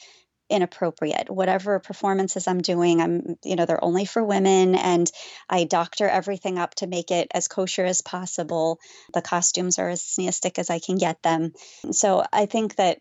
inappropriate. 0.50 1.30
Whatever 1.30 1.78
performances 1.78 2.48
i'm 2.48 2.60
doing 2.60 3.00
i'm 3.00 3.36
you 3.44 3.54
know 3.54 3.66
they're 3.66 3.84
only 3.84 4.04
for 4.04 4.24
women 4.24 4.74
and 4.74 5.08
i 5.48 5.62
doctor 5.62 6.08
everything 6.08 6.58
up 6.58 6.74
to 6.74 6.88
make 6.88 7.12
it 7.12 7.28
as 7.32 7.46
kosher 7.46 7.84
as 7.84 8.02
possible. 8.02 8.80
The 9.14 9.22
costumes 9.22 9.78
are 9.78 9.88
as 9.88 10.02
sneistic 10.02 10.58
as 10.58 10.68
i 10.68 10.80
can 10.80 10.98
get 10.98 11.22
them. 11.22 11.52
So 11.92 12.24
i 12.32 12.46
think 12.46 12.74
that 12.76 12.98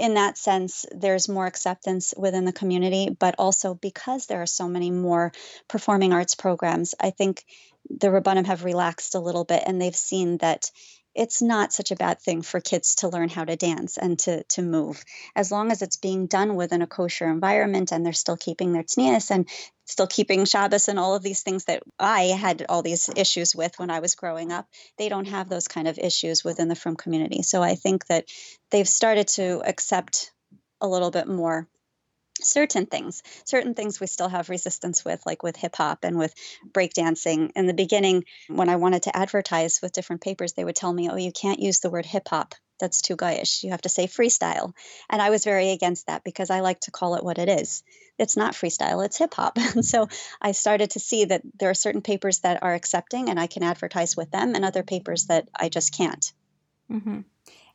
in 0.00 0.14
that 0.14 0.38
sense, 0.38 0.86
there's 0.92 1.28
more 1.28 1.46
acceptance 1.46 2.14
within 2.16 2.46
the 2.46 2.54
community, 2.54 3.10
but 3.10 3.34
also 3.38 3.74
because 3.74 4.26
there 4.26 4.40
are 4.40 4.46
so 4.46 4.66
many 4.66 4.90
more 4.90 5.30
performing 5.68 6.14
arts 6.14 6.34
programs, 6.34 6.94
I 6.98 7.10
think 7.10 7.44
the 7.90 8.08
Rabbanim 8.08 8.46
have 8.46 8.64
relaxed 8.64 9.14
a 9.14 9.20
little 9.20 9.44
bit 9.44 9.62
and 9.66 9.80
they've 9.80 9.96
seen 9.96 10.38
that 10.38 10.70
it's 11.14 11.42
not 11.42 11.72
such 11.72 11.90
a 11.90 11.96
bad 11.96 12.20
thing 12.20 12.40
for 12.40 12.60
kids 12.60 12.94
to 12.96 13.08
learn 13.08 13.28
how 13.28 13.44
to 13.44 13.56
dance 13.56 13.98
and 13.98 14.18
to 14.20 14.44
to 14.44 14.62
move 14.62 15.04
as 15.34 15.50
long 15.50 15.72
as 15.72 15.82
it's 15.82 15.96
being 15.96 16.26
done 16.26 16.54
within 16.54 16.82
a 16.82 16.86
kosher 16.86 17.28
environment 17.28 17.90
and 17.90 18.06
they're 18.06 18.12
still 18.12 18.36
keeping 18.36 18.72
their 18.72 18.84
tznius 18.84 19.30
and 19.30 19.48
still 19.86 20.06
keeping 20.06 20.44
Shabbos 20.44 20.88
and 20.88 20.98
all 20.98 21.16
of 21.16 21.22
these 21.22 21.42
things 21.42 21.64
that 21.64 21.82
I 21.98 22.24
had 22.26 22.64
all 22.68 22.82
these 22.82 23.10
issues 23.16 23.56
with 23.56 23.76
when 23.78 23.90
I 23.90 23.98
was 23.98 24.14
growing 24.14 24.52
up. 24.52 24.68
They 24.98 25.08
don't 25.08 25.26
have 25.26 25.48
those 25.48 25.66
kind 25.66 25.88
of 25.88 25.98
issues 25.98 26.44
within 26.44 26.68
the 26.68 26.76
frum 26.76 26.94
community. 26.94 27.42
So 27.42 27.60
I 27.60 27.74
think 27.74 28.06
that 28.06 28.26
they've 28.70 28.88
started 28.88 29.26
to 29.28 29.62
accept 29.66 30.30
a 30.80 30.86
little 30.86 31.10
bit 31.10 31.26
more 31.26 31.66
certain 32.42 32.86
things. 32.86 33.22
Certain 33.44 33.74
things 33.74 34.00
we 34.00 34.06
still 34.06 34.28
have 34.28 34.48
resistance 34.48 35.04
with 35.04 35.24
like 35.26 35.42
with 35.42 35.56
hip 35.56 35.76
hop 35.76 36.04
and 36.04 36.18
with 36.18 36.34
breakdancing. 36.70 37.50
In 37.54 37.66
the 37.66 37.74
beginning 37.74 38.24
when 38.48 38.68
i 38.68 38.76
wanted 38.76 39.04
to 39.04 39.16
advertise 39.16 39.80
with 39.82 39.92
different 39.92 40.22
papers 40.22 40.52
they 40.52 40.64
would 40.64 40.76
tell 40.76 40.92
me 40.92 41.08
oh 41.10 41.16
you 41.16 41.32
can't 41.32 41.60
use 41.60 41.80
the 41.80 41.90
word 41.90 42.06
hip 42.06 42.28
hop. 42.28 42.54
That's 42.78 43.02
too 43.02 43.16
goyish 43.16 43.62
you 43.62 43.70
have 43.70 43.82
to 43.82 43.88
say 43.88 44.06
freestyle. 44.06 44.72
And 45.08 45.20
i 45.20 45.30
was 45.30 45.44
very 45.44 45.70
against 45.70 46.06
that 46.06 46.24
because 46.24 46.50
i 46.50 46.60
like 46.60 46.80
to 46.80 46.90
call 46.90 47.14
it 47.14 47.24
what 47.24 47.38
it 47.38 47.48
is. 47.48 47.82
It's 48.18 48.36
not 48.36 48.54
freestyle 48.54 49.04
it's 49.04 49.18
hip 49.18 49.34
hop. 49.34 49.56
And 49.56 49.84
so 49.94 50.08
i 50.40 50.52
started 50.52 50.90
to 50.90 51.00
see 51.00 51.26
that 51.26 51.42
there 51.58 51.70
are 51.70 51.74
certain 51.74 52.02
papers 52.02 52.40
that 52.40 52.62
are 52.62 52.74
accepting 52.74 53.28
and 53.28 53.38
i 53.38 53.46
can 53.46 53.62
advertise 53.62 54.16
with 54.16 54.30
them 54.30 54.54
and 54.54 54.64
other 54.64 54.82
papers 54.82 55.26
that 55.26 55.48
i 55.54 55.68
just 55.68 55.96
can't. 55.96 56.32
Mm-hmm. 56.90 57.20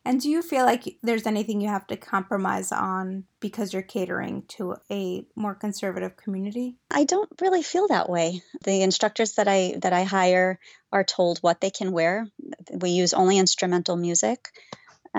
And 0.06 0.20
do 0.20 0.30
you 0.30 0.40
feel 0.40 0.64
like 0.64 0.98
there's 1.02 1.26
anything 1.26 1.60
you 1.60 1.68
have 1.68 1.88
to 1.88 1.96
compromise 1.96 2.70
on 2.70 3.24
because 3.40 3.72
you're 3.72 3.82
catering 3.82 4.44
to 4.50 4.76
a 4.88 5.26
more 5.34 5.56
conservative 5.56 6.16
community? 6.16 6.76
I 6.92 7.02
don't 7.02 7.28
really 7.40 7.64
feel 7.64 7.88
that 7.88 8.08
way. 8.08 8.40
The 8.62 8.82
instructors 8.82 9.32
that 9.32 9.48
I 9.48 9.74
that 9.82 9.92
I 9.92 10.04
hire 10.04 10.60
are 10.92 11.02
told 11.02 11.40
what 11.40 11.60
they 11.60 11.70
can 11.70 11.90
wear. 11.90 12.28
We 12.70 12.90
use 12.90 13.14
only 13.14 13.36
instrumental 13.36 13.96
music. 13.96 14.50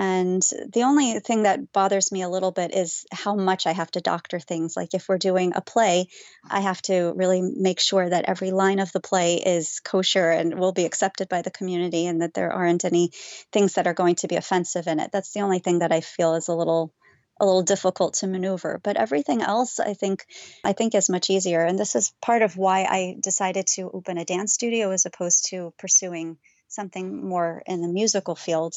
And 0.00 0.40
the 0.72 0.84
only 0.84 1.18
thing 1.18 1.42
that 1.42 1.72
bothers 1.72 2.12
me 2.12 2.22
a 2.22 2.28
little 2.28 2.52
bit 2.52 2.72
is 2.72 3.04
how 3.10 3.34
much 3.34 3.66
I 3.66 3.72
have 3.72 3.90
to 3.90 4.00
doctor 4.00 4.38
things. 4.38 4.76
Like 4.76 4.94
if 4.94 5.08
we're 5.08 5.18
doing 5.18 5.54
a 5.56 5.60
play, 5.60 6.06
I 6.48 6.60
have 6.60 6.80
to 6.82 7.12
really 7.16 7.42
make 7.42 7.80
sure 7.80 8.08
that 8.08 8.26
every 8.28 8.52
line 8.52 8.78
of 8.78 8.92
the 8.92 9.00
play 9.00 9.38
is 9.38 9.80
kosher 9.80 10.30
and 10.30 10.56
will 10.56 10.70
be 10.70 10.84
accepted 10.84 11.28
by 11.28 11.42
the 11.42 11.50
community 11.50 12.06
and 12.06 12.22
that 12.22 12.32
there 12.32 12.52
aren't 12.52 12.84
any 12.84 13.10
things 13.52 13.74
that 13.74 13.88
are 13.88 13.94
going 13.94 14.14
to 14.16 14.28
be 14.28 14.36
offensive 14.36 14.86
in 14.86 15.00
it. 15.00 15.10
That's 15.12 15.32
the 15.32 15.40
only 15.40 15.58
thing 15.58 15.80
that 15.80 15.90
I 15.90 16.00
feel 16.00 16.36
is 16.36 16.46
a 16.46 16.54
little 16.54 16.94
a 17.40 17.46
little 17.46 17.62
difficult 17.62 18.14
to 18.14 18.26
maneuver 18.26 18.80
but 18.82 18.96
everything 18.96 19.42
else 19.42 19.78
i 19.78 19.94
think 19.94 20.26
i 20.64 20.72
think 20.72 20.92
is 20.92 21.08
much 21.08 21.30
easier 21.30 21.64
and 21.64 21.78
this 21.78 21.94
is 21.94 22.12
part 22.20 22.42
of 22.42 22.56
why 22.56 22.80
i 22.82 23.16
decided 23.22 23.64
to 23.68 23.88
open 23.94 24.18
a 24.18 24.24
dance 24.24 24.54
studio 24.54 24.90
as 24.90 25.06
opposed 25.06 25.46
to 25.50 25.72
pursuing 25.78 26.36
something 26.68 27.26
more 27.28 27.62
in 27.66 27.80
the 27.82 27.88
musical 27.88 28.34
field 28.34 28.74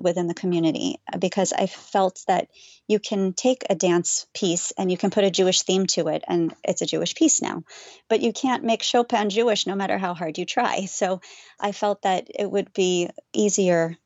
within 0.00 0.26
the 0.26 0.34
community 0.34 1.00
because 1.18 1.52
I 1.52 1.66
felt 1.66 2.22
that 2.28 2.48
you 2.86 2.98
can 2.98 3.32
take 3.32 3.64
a 3.68 3.74
dance 3.74 4.26
piece 4.34 4.72
and 4.72 4.90
you 4.90 4.96
can 4.96 5.10
put 5.10 5.24
a 5.24 5.30
Jewish 5.30 5.62
theme 5.62 5.86
to 5.86 6.08
it 6.08 6.24
and 6.28 6.54
it's 6.64 6.82
a 6.82 6.86
Jewish 6.86 7.14
piece 7.14 7.42
now. 7.42 7.64
But 8.08 8.20
you 8.20 8.32
can't 8.32 8.64
make 8.64 8.82
Chopin 8.82 9.30
Jewish 9.30 9.66
no 9.66 9.74
matter 9.74 9.98
how 9.98 10.14
hard 10.14 10.38
you 10.38 10.44
try. 10.44 10.84
So 10.84 11.20
I 11.58 11.72
felt 11.72 12.02
that 12.02 12.28
it 12.32 12.50
would 12.50 12.72
be 12.72 13.08
easier 13.32 13.96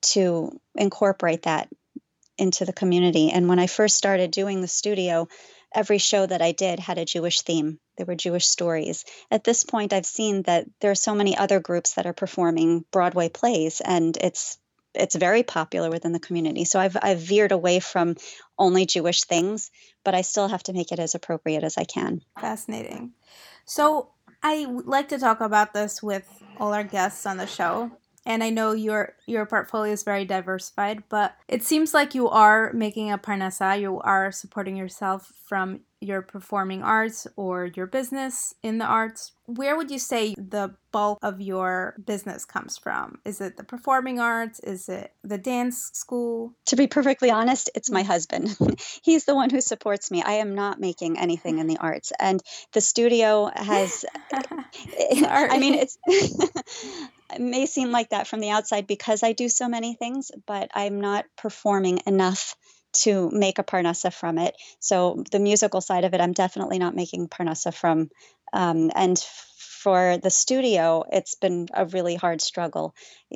to 0.00 0.60
incorporate 0.74 1.42
that 1.42 1.68
into 2.36 2.64
the 2.64 2.72
community. 2.72 3.30
And 3.30 3.48
when 3.48 3.58
I 3.58 3.66
first 3.66 3.96
started 3.96 4.30
doing 4.30 4.60
the 4.60 4.68
studio, 4.68 5.28
every 5.74 5.98
show 5.98 6.24
that 6.24 6.42
I 6.42 6.52
did 6.52 6.78
had 6.78 6.98
a 6.98 7.04
Jewish 7.04 7.42
theme. 7.42 7.78
There 7.96 8.06
were 8.06 8.14
Jewish 8.14 8.46
stories. 8.46 9.04
At 9.30 9.44
this 9.44 9.64
point, 9.64 9.92
I've 9.92 10.06
seen 10.06 10.42
that 10.42 10.66
there 10.80 10.90
are 10.90 10.96
so 10.96 11.14
many 11.14 11.36
other 11.36 11.60
groups 11.60 11.94
that 11.94 12.06
are 12.06 12.12
performing 12.12 12.84
Broadway 12.90 13.28
plays, 13.28 13.80
and 13.80 14.16
it's 14.16 14.58
it's 14.94 15.14
very 15.14 15.42
popular 15.42 15.90
within 15.90 16.12
the 16.12 16.20
community. 16.20 16.64
So 16.64 16.80
I've 16.80 16.96
I've 17.00 17.20
veered 17.20 17.52
away 17.52 17.80
from 17.80 18.16
only 18.58 18.86
Jewish 18.86 19.24
things, 19.24 19.70
but 20.04 20.14
I 20.14 20.22
still 20.22 20.48
have 20.48 20.62
to 20.64 20.72
make 20.72 20.92
it 20.92 20.98
as 20.98 21.14
appropriate 21.14 21.64
as 21.64 21.76
I 21.76 21.84
can. 21.84 22.22
Fascinating. 22.40 23.12
So 23.64 24.10
I 24.42 24.66
like 24.66 25.08
to 25.08 25.18
talk 25.18 25.40
about 25.40 25.74
this 25.74 26.02
with 26.02 26.26
all 26.58 26.72
our 26.72 26.84
guests 26.84 27.26
on 27.26 27.36
the 27.36 27.46
show 27.46 27.90
and 28.28 28.44
I 28.44 28.50
know 28.50 28.72
your 28.72 29.14
your 29.26 29.46
portfolio 29.46 29.94
is 29.94 30.02
very 30.02 30.26
diversified, 30.26 31.02
but 31.08 31.34
it 31.48 31.62
seems 31.62 31.94
like 31.94 32.14
you 32.14 32.28
are 32.28 32.70
making 32.74 33.10
a 33.10 33.16
parnasa, 33.16 33.80
you 33.80 34.00
are 34.00 34.30
supporting 34.30 34.76
yourself 34.76 35.32
from 35.46 35.80
your 36.00 36.22
performing 36.22 36.82
arts 36.82 37.26
or 37.36 37.66
your 37.66 37.86
business 37.86 38.54
in 38.62 38.78
the 38.78 38.84
arts. 38.84 39.32
Where 39.46 39.76
would 39.76 39.90
you 39.90 39.98
say 39.98 40.34
the 40.36 40.74
bulk 40.92 41.18
of 41.22 41.40
your 41.40 41.96
business 42.04 42.44
comes 42.44 42.78
from? 42.78 43.18
Is 43.24 43.40
it 43.40 43.56
the 43.56 43.64
performing 43.64 44.20
arts? 44.20 44.60
Is 44.60 44.88
it 44.88 45.12
the 45.24 45.38
dance 45.38 45.90
school? 45.94 46.54
To 46.66 46.76
be 46.76 46.86
perfectly 46.86 47.30
honest, 47.30 47.70
it's 47.74 47.90
my 47.90 48.02
mm. 48.02 48.06
husband. 48.06 48.56
He's 49.02 49.24
the 49.24 49.34
one 49.34 49.50
who 49.50 49.60
supports 49.60 50.10
me. 50.10 50.22
I 50.22 50.34
am 50.34 50.54
not 50.54 50.80
making 50.80 51.18
anything 51.18 51.58
in 51.58 51.66
the 51.66 51.78
arts. 51.80 52.12
And 52.18 52.42
the 52.72 52.80
studio 52.80 53.50
has 53.54 54.04
I 54.32 55.58
mean 55.58 55.74
it's 55.74 55.98
it 56.06 57.40
may 57.40 57.66
seem 57.66 57.90
like 57.90 58.10
that 58.10 58.26
from 58.26 58.40
the 58.40 58.50
outside 58.50 58.86
because 58.86 59.22
I 59.22 59.32
do 59.32 59.48
so 59.48 59.68
many 59.68 59.94
things, 59.94 60.30
but 60.46 60.70
I'm 60.74 61.00
not 61.00 61.26
performing 61.36 62.00
enough 62.06 62.56
to 63.02 63.30
make 63.30 63.58
a 63.58 63.64
parnasa 63.64 64.12
from 64.12 64.38
it. 64.38 64.56
So 64.80 65.24
the 65.30 65.38
musical 65.38 65.80
side 65.80 66.04
of 66.04 66.14
it, 66.14 66.20
I'm 66.20 66.32
definitely 66.32 66.78
not 66.78 66.94
making 66.94 67.28
parnasa 67.28 67.74
from. 67.74 68.10
Um, 68.52 68.90
and 68.94 69.18
for 69.18 70.18
the 70.18 70.30
studio, 70.30 71.04
it's 71.12 71.36
been 71.36 71.68
a 71.72 71.86
really 71.86 72.16
hard 72.16 72.40
struggle. 72.40 72.94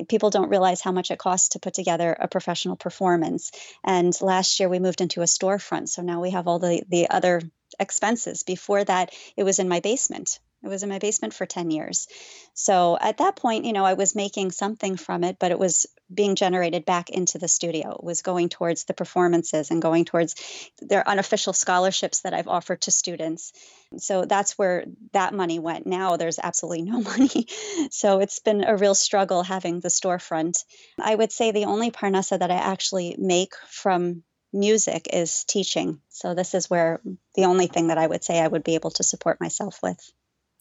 People 0.08 0.30
don't 0.30 0.50
realize 0.50 0.80
how 0.80 0.92
much 0.92 1.10
it 1.10 1.18
costs 1.18 1.50
to 1.50 1.60
put 1.60 1.74
together 1.74 2.16
a 2.18 2.28
professional 2.28 2.76
performance. 2.76 3.52
And 3.84 4.12
last 4.20 4.58
year 4.58 4.68
we 4.68 4.78
moved 4.78 5.00
into 5.00 5.22
a 5.22 5.26
storefront, 5.26 5.88
so 5.88 6.02
now 6.02 6.20
we 6.20 6.30
have 6.30 6.48
all 6.48 6.58
the 6.58 6.82
the 6.88 7.08
other 7.10 7.40
expenses. 7.78 8.42
Before 8.42 8.82
that, 8.84 9.14
it 9.36 9.44
was 9.44 9.58
in 9.58 9.68
my 9.68 9.80
basement 9.80 10.40
it 10.62 10.68
was 10.68 10.82
in 10.82 10.88
my 10.88 10.98
basement 10.98 11.34
for 11.34 11.46
10 11.46 11.70
years. 11.70 12.06
So 12.54 12.96
at 13.00 13.18
that 13.18 13.36
point, 13.36 13.64
you 13.64 13.72
know, 13.72 13.84
I 13.84 13.94
was 13.94 14.14
making 14.14 14.52
something 14.52 14.96
from 14.96 15.24
it, 15.24 15.36
but 15.40 15.50
it 15.50 15.58
was 15.58 15.86
being 16.14 16.34
generated 16.34 16.84
back 16.84 17.10
into 17.10 17.38
the 17.38 17.48
studio. 17.48 17.92
It 17.92 18.04
was 18.04 18.22
going 18.22 18.48
towards 18.48 18.84
the 18.84 18.94
performances 18.94 19.70
and 19.70 19.80
going 19.80 20.04
towards 20.04 20.34
their 20.80 21.08
unofficial 21.08 21.52
scholarships 21.52 22.20
that 22.20 22.34
I've 22.34 22.48
offered 22.48 22.82
to 22.82 22.90
students. 22.90 23.52
So 23.98 24.24
that's 24.24 24.58
where 24.58 24.84
that 25.12 25.34
money 25.34 25.58
went. 25.58 25.86
Now 25.86 26.16
there's 26.16 26.38
absolutely 26.38 26.82
no 26.82 27.00
money. 27.02 27.46
So 27.90 28.20
it's 28.20 28.38
been 28.38 28.64
a 28.64 28.76
real 28.76 28.94
struggle 28.94 29.42
having 29.42 29.80
the 29.80 29.88
storefront. 29.88 30.64
I 31.00 31.14
would 31.14 31.32
say 31.32 31.50
the 31.50 31.66
only 31.66 31.90
parnasa 31.90 32.38
that 32.38 32.50
I 32.50 32.56
actually 32.56 33.16
make 33.18 33.54
from 33.68 34.22
music 34.52 35.08
is 35.12 35.44
teaching. 35.44 36.00
So 36.08 36.34
this 36.34 36.54
is 36.54 36.68
where 36.68 37.00
the 37.34 37.44
only 37.44 37.66
thing 37.66 37.88
that 37.88 37.98
I 37.98 38.06
would 38.06 38.22
say 38.22 38.38
I 38.38 38.48
would 38.48 38.64
be 38.64 38.74
able 38.74 38.90
to 38.92 39.02
support 39.02 39.40
myself 39.40 39.78
with. 39.82 39.98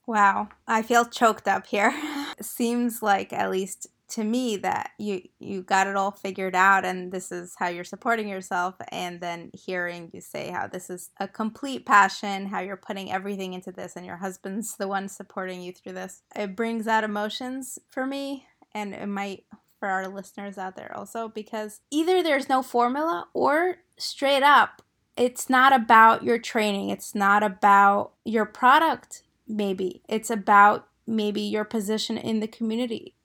Wow, 0.08 0.50
I 0.68 0.82
feel 0.82 1.06
choked 1.06 1.48
up 1.48 1.68
here. 1.68 1.94
Seems 2.42 3.02
like 3.02 3.32
at 3.34 3.52
least 3.52 3.88
to 4.12 4.24
me 4.24 4.58
that 4.58 4.91
you 5.00 5.21
you 5.39 5.62
got 5.62 5.88
it 5.88 5.95
all 5.95 6.12
figured 6.12 6.56
out 6.56 6.86
and 6.86 7.12
this 7.12 7.32
is 7.32 7.56
how 7.58 7.67
you're 7.67 7.84
supporting 7.84 8.28
yourself 8.28 8.76
and 8.89 9.21
then 9.21 9.50
hearing 9.54 10.10
you 10.13 10.21
say 10.21 10.50
how 10.50 10.67
this 10.67 10.89
is 10.89 11.10
a 11.19 11.28
complete 11.28 11.86
passion, 11.86 12.45
how 12.45 12.60
you're 12.60 12.78
putting 12.78 13.12
everything 13.12 13.54
into 13.54 13.71
this 13.71 13.95
and 13.95 14.06
your 14.06 14.17
husband's 14.17 14.76
the 14.76 14.88
one 14.88 15.08
supporting 15.08 15.62
you 15.62 15.71
through 15.71 15.93
this. 15.93 16.24
It 16.36 16.56
brings 16.56 16.88
out 16.88 17.04
emotions 17.04 17.80
for 17.89 18.06
me 18.06 18.45
and 18.74 18.93
it 18.93 19.08
might 19.08 19.45
for 19.80 19.88
our 19.88 20.08
listeners 20.08 20.58
out 20.58 20.76
there 20.76 20.95
also 20.95 21.28
because 21.28 21.82
either 21.89 22.21
there's 22.21 22.50
no 22.50 22.62
formula 22.62 23.28
or 23.34 23.78
straight 23.97 24.43
up 24.43 24.82
it's 25.17 25.50
not 25.50 25.74
about 25.74 26.24
your 26.24 26.39
training, 26.39 26.89
it's 26.89 27.13
not 27.13 27.43
about 27.43 28.13
your 28.24 28.45
product 28.45 29.24
maybe 29.47 30.02
it's 30.08 30.30
about 30.30 30.88
maybe 31.08 31.41
your 31.41 31.65
position 31.65 32.17
in 32.17 32.39
the 32.39 32.47
community 32.47 33.15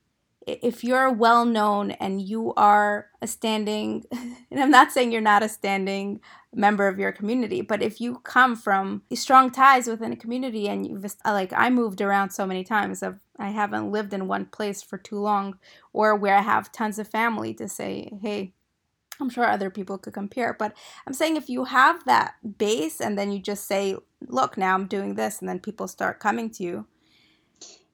if 0.46 0.84
you're 0.84 1.10
well 1.10 1.44
known 1.44 1.90
and 1.92 2.22
you 2.22 2.54
are 2.54 3.08
a 3.20 3.26
standing 3.26 4.04
and 4.12 4.60
i'm 4.60 4.70
not 4.70 4.92
saying 4.92 5.10
you're 5.12 5.20
not 5.20 5.42
a 5.42 5.48
standing 5.48 6.20
member 6.54 6.88
of 6.88 6.98
your 6.98 7.12
community 7.12 7.60
but 7.60 7.82
if 7.82 8.00
you 8.00 8.18
come 8.20 8.56
from 8.56 9.02
strong 9.12 9.50
ties 9.50 9.86
within 9.86 10.12
a 10.12 10.16
community 10.16 10.68
and 10.68 10.86
you've 10.86 11.04
uh, 11.04 11.32
like 11.32 11.52
i 11.52 11.68
moved 11.68 12.00
around 12.00 12.30
so 12.30 12.46
many 12.46 12.64
times 12.64 13.02
I've, 13.02 13.20
i 13.38 13.50
haven't 13.50 13.90
lived 13.90 14.14
in 14.14 14.28
one 14.28 14.46
place 14.46 14.82
for 14.82 14.98
too 14.98 15.18
long 15.18 15.58
or 15.92 16.14
where 16.14 16.36
i 16.36 16.42
have 16.42 16.72
tons 16.72 16.98
of 16.98 17.08
family 17.08 17.52
to 17.54 17.68
say 17.68 18.10
hey 18.22 18.54
I'm 19.20 19.30
sure 19.30 19.46
other 19.46 19.70
people 19.70 19.98
could 19.98 20.12
compare, 20.12 20.52
but 20.52 20.76
I'm 21.06 21.14
saying 21.14 21.36
if 21.36 21.48
you 21.48 21.64
have 21.64 22.04
that 22.04 22.34
base 22.58 23.00
and 23.00 23.18
then 23.18 23.32
you 23.32 23.38
just 23.38 23.66
say, 23.66 23.96
look, 24.28 24.56
now 24.56 24.74
I'm 24.74 24.86
doing 24.86 25.14
this, 25.14 25.40
and 25.40 25.48
then 25.48 25.58
people 25.58 25.88
start 25.88 26.20
coming 26.20 26.50
to 26.50 26.62
you, 26.62 26.86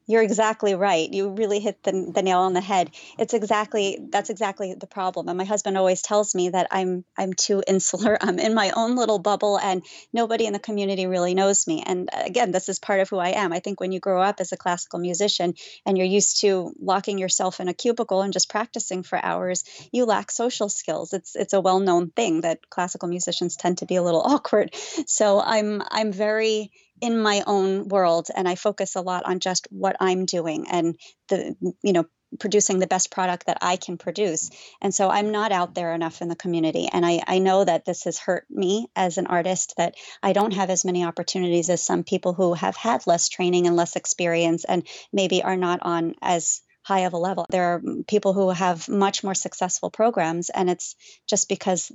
you're 0.07 0.23
exactly 0.23 0.75
right. 0.75 1.13
You 1.13 1.31
really 1.31 1.61
hit 1.61 1.83
the, 1.83 2.11
the 2.13 2.23
nail 2.23 2.41
on 2.41 2.53
the 2.53 2.61
head. 2.61 2.91
It's 3.19 3.35
exactly 3.35 3.99
that's 4.11 4.31
exactly 4.31 4.75
the 4.75 4.87
problem. 4.87 5.29
And 5.29 5.39
my 5.39 5.45
husband 5.45 5.79
always 5.79 6.03
tells 6.03 6.35
me 6.35 6.51
that 6.51 6.69
I'm 6.71 7.05
I'm 7.17 7.33
too 7.33 7.63
insular. 7.67 8.19
I'm 8.21 8.39
in 8.39 8.55
my 8.55 8.73
own 8.75 8.97
little 8.97 9.19
bubble, 9.19 9.59
and 9.59 9.85
nobody 10.13 10.47
in 10.47 10.53
the 10.53 10.59
community 10.59 11.07
really 11.07 11.35
knows 11.35 11.67
me. 11.67 11.83
And 11.87 12.09
uh, 12.13 12.23
again, 12.25 12.51
this 12.51 12.69
is 12.69 12.79
part 12.79 13.01
of 13.01 13.09
who 13.09 13.19
I 13.19 13.31
am. 13.31 13.53
I 13.53 13.61
think 13.61 13.81
when 13.81 13.93
you 13.93 14.01
grow 14.01 14.21
up 14.21 14.41
as 14.41 14.53
a 14.53 14.57
classical 14.57 14.99
musician 14.99 15.55
and 15.87 15.97
you're 15.97 16.07
used 16.07 16.41
to 16.41 16.73
locking 16.81 17.19
yourself 17.19 17.61
in 17.61 17.69
a 17.69 17.75
cubicle 17.75 18.23
and 18.23 18.33
just 18.33 18.51
practicing 18.51 19.03
for 19.03 19.23
hours, 19.23 19.65
you 19.93 20.05
lack 20.05 20.31
social 20.31 20.69
skills. 20.69 21.13
It's 21.13 21.37
it's 21.37 21.53
a 21.53 21.61
well 21.61 21.81
known 21.81 22.11
thing 22.11 22.43
that 22.43 22.69
classical 22.71 23.09
musicians 23.09 23.57
tend 23.57 23.79
to 23.79 23.87
be 23.87 23.97
a 23.97 24.03
little 24.03 24.23
awkward. 24.25 24.75
So 25.07 25.41
I'm 25.41 25.83
I'm 25.91 26.13
very 26.13 26.73
in 27.03 27.21
my 27.21 27.43
own 27.47 27.89
world 27.89 28.29
and 28.35 28.49
I 28.49 28.55
focus 28.55 28.95
a 28.95 29.03
lot 29.03 29.25
on 29.27 29.41
just 29.41 29.67
what 29.71 29.97
I'm 30.01 30.25
doing 30.25 30.67
and 30.71 30.97
the 31.29 31.57
you 31.83 31.93
know 31.93 32.07
producing 32.39 32.79
the 32.79 32.87
best 32.87 33.11
product 33.11 33.47
that 33.47 33.59
I 33.61 33.77
can 33.77 33.99
produce. 33.99 34.51
And 34.81 34.95
so 34.95 35.11
I'm 35.11 35.33
not 35.33 35.53
out 35.53 35.75
there 35.75 35.93
enough 35.93 36.23
in 36.23 36.29
the 36.29 36.37
community. 36.37 36.89
And 36.91 37.05
I, 37.05 37.23
I 37.27 37.41
know 37.41 37.63
that 37.63 37.85
this 37.85 38.05
has 38.05 38.19
hurt 38.19 38.47
me 38.49 38.87
as 38.97 39.19
an 39.19 39.27
artist, 39.27 39.75
that 39.77 39.97
I 40.23 40.33
don't 40.33 40.55
have 40.55 40.71
as 40.71 40.83
many 40.83 41.05
opportunities 41.05 41.69
as 41.69 41.83
some 41.83 42.05
people 42.05 42.33
who 42.33 42.55
have 42.55 42.75
had 42.77 43.07
less 43.07 43.29
training 43.29 43.67
and 43.67 43.77
less 43.77 43.97
experience 43.97 44.65
and 44.65 44.87
maybe 45.13 45.43
are 45.43 45.59
not 45.59 45.81
on 45.83 46.15
as 46.23 46.63
high 46.83 47.01
of 47.01 47.13
a 47.13 47.19
level. 47.19 47.47
There 47.51 47.75
are 47.75 47.83
people 48.09 48.33
who 48.33 48.51
have 48.51 48.89
much 48.89 49.23
more 49.23 49.35
successful 49.35 49.91
programs, 49.91 50.51
and 50.51 50.69
it's 50.69 50.97
just 51.29 51.49
because 51.49 51.93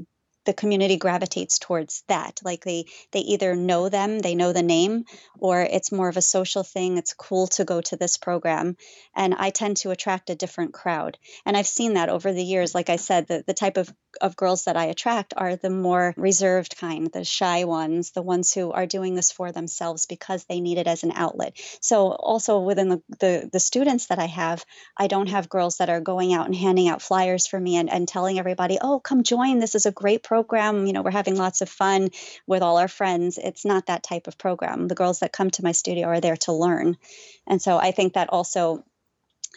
the 0.48 0.54
community 0.54 0.96
gravitates 0.96 1.60
towards 1.60 2.04
that 2.08 2.40
like 2.42 2.64
they 2.64 2.86
they 3.12 3.20
either 3.20 3.54
know 3.54 3.90
them 3.90 4.20
they 4.20 4.34
know 4.34 4.54
the 4.54 4.64
name 4.64 5.04
or 5.38 5.62
it's 5.62 5.92
more 5.92 6.08
of 6.08 6.16
a 6.16 6.22
social 6.22 6.64
thing 6.64 6.98
it's 6.98 7.14
cool 7.14 7.48
to 7.48 7.66
go 7.66 7.82
to 7.82 7.98
this 7.98 8.18
program 8.18 8.78
and 9.14 9.36
i 9.36 9.50
tend 9.50 9.76
to 9.76 9.92
attract 9.92 10.30
a 10.30 10.36
different 10.36 10.74
crowd. 10.74 11.18
And 11.46 11.58
i've 11.58 11.68
seen 11.68 11.96
that 11.96 12.08
over 12.08 12.32
the 12.32 12.44
years 12.44 12.74
like 12.74 12.90
i 12.90 12.96
said 12.96 13.28
the, 13.28 13.44
the 13.46 13.54
type 13.54 13.76
of, 13.76 13.94
of 14.18 14.36
girls 14.36 14.66
that 14.66 14.78
i 14.78 14.86
attract 14.86 15.34
are 15.38 15.56
the 15.56 15.70
more 15.70 16.14
reserved 16.18 16.78
kind 16.78 17.12
the 17.14 17.24
shy 17.24 17.64
ones 17.64 18.12
the 18.12 18.22
ones 18.22 18.54
who 18.54 18.72
are 18.72 18.86
doing 18.86 19.16
this 19.16 19.32
for 19.32 19.52
themselves 19.52 20.06
because 20.06 20.44
they 20.46 20.60
need 20.60 20.78
it 20.78 20.88
as 20.88 21.04
an 21.04 21.12
outlet 21.16 21.58
so 21.82 22.12
also 22.12 22.60
within 22.60 22.90
the, 22.90 23.02
the, 23.20 23.50
the 23.52 23.60
students 23.60 24.08
that 24.08 24.20
i 24.20 24.26
have 24.26 24.66
i 24.98 25.08
don't 25.08 25.30
have 25.30 25.50
girls 25.50 25.78
that 25.78 25.90
are 25.90 26.02
going 26.02 26.34
out 26.34 26.46
and 26.46 26.56
handing 26.56 26.88
out 26.88 27.02
flyers 27.02 27.48
for 27.48 27.60
me 27.60 27.78
and, 27.78 27.90
and 27.90 28.08
telling 28.08 28.40
everybody 28.40 28.78
oh 28.82 29.00
come 29.00 29.24
join 29.24 29.60
this 29.60 29.76
is 29.76 29.86
a 29.86 29.92
great 29.92 30.24
program 30.24 30.48
program. 30.58 30.86
You 30.86 30.94
know, 30.94 31.02
we're 31.02 31.12
having 31.12 31.36
lots 31.36 31.62
of 31.62 31.70
fun 31.70 32.10
with 32.46 32.62
all 32.62 32.78
our 32.78 32.88
friends. 32.88 33.38
It's 33.38 33.66
not 33.66 33.88
that 33.88 34.04
type 34.04 34.28
of 34.28 34.38
program. 34.38 34.88
The 34.88 34.96
girls 34.96 35.20
that 35.20 35.32
come 35.32 35.50
to 35.52 35.64
my 35.64 35.72
studio 35.72 36.08
are 36.08 36.22
there 36.22 36.38
to 36.38 36.54
learn. 36.54 36.98
And 37.46 37.62
so 37.62 37.78
I 37.78 37.92
think 37.92 38.14
that 38.14 38.30
also 38.30 38.84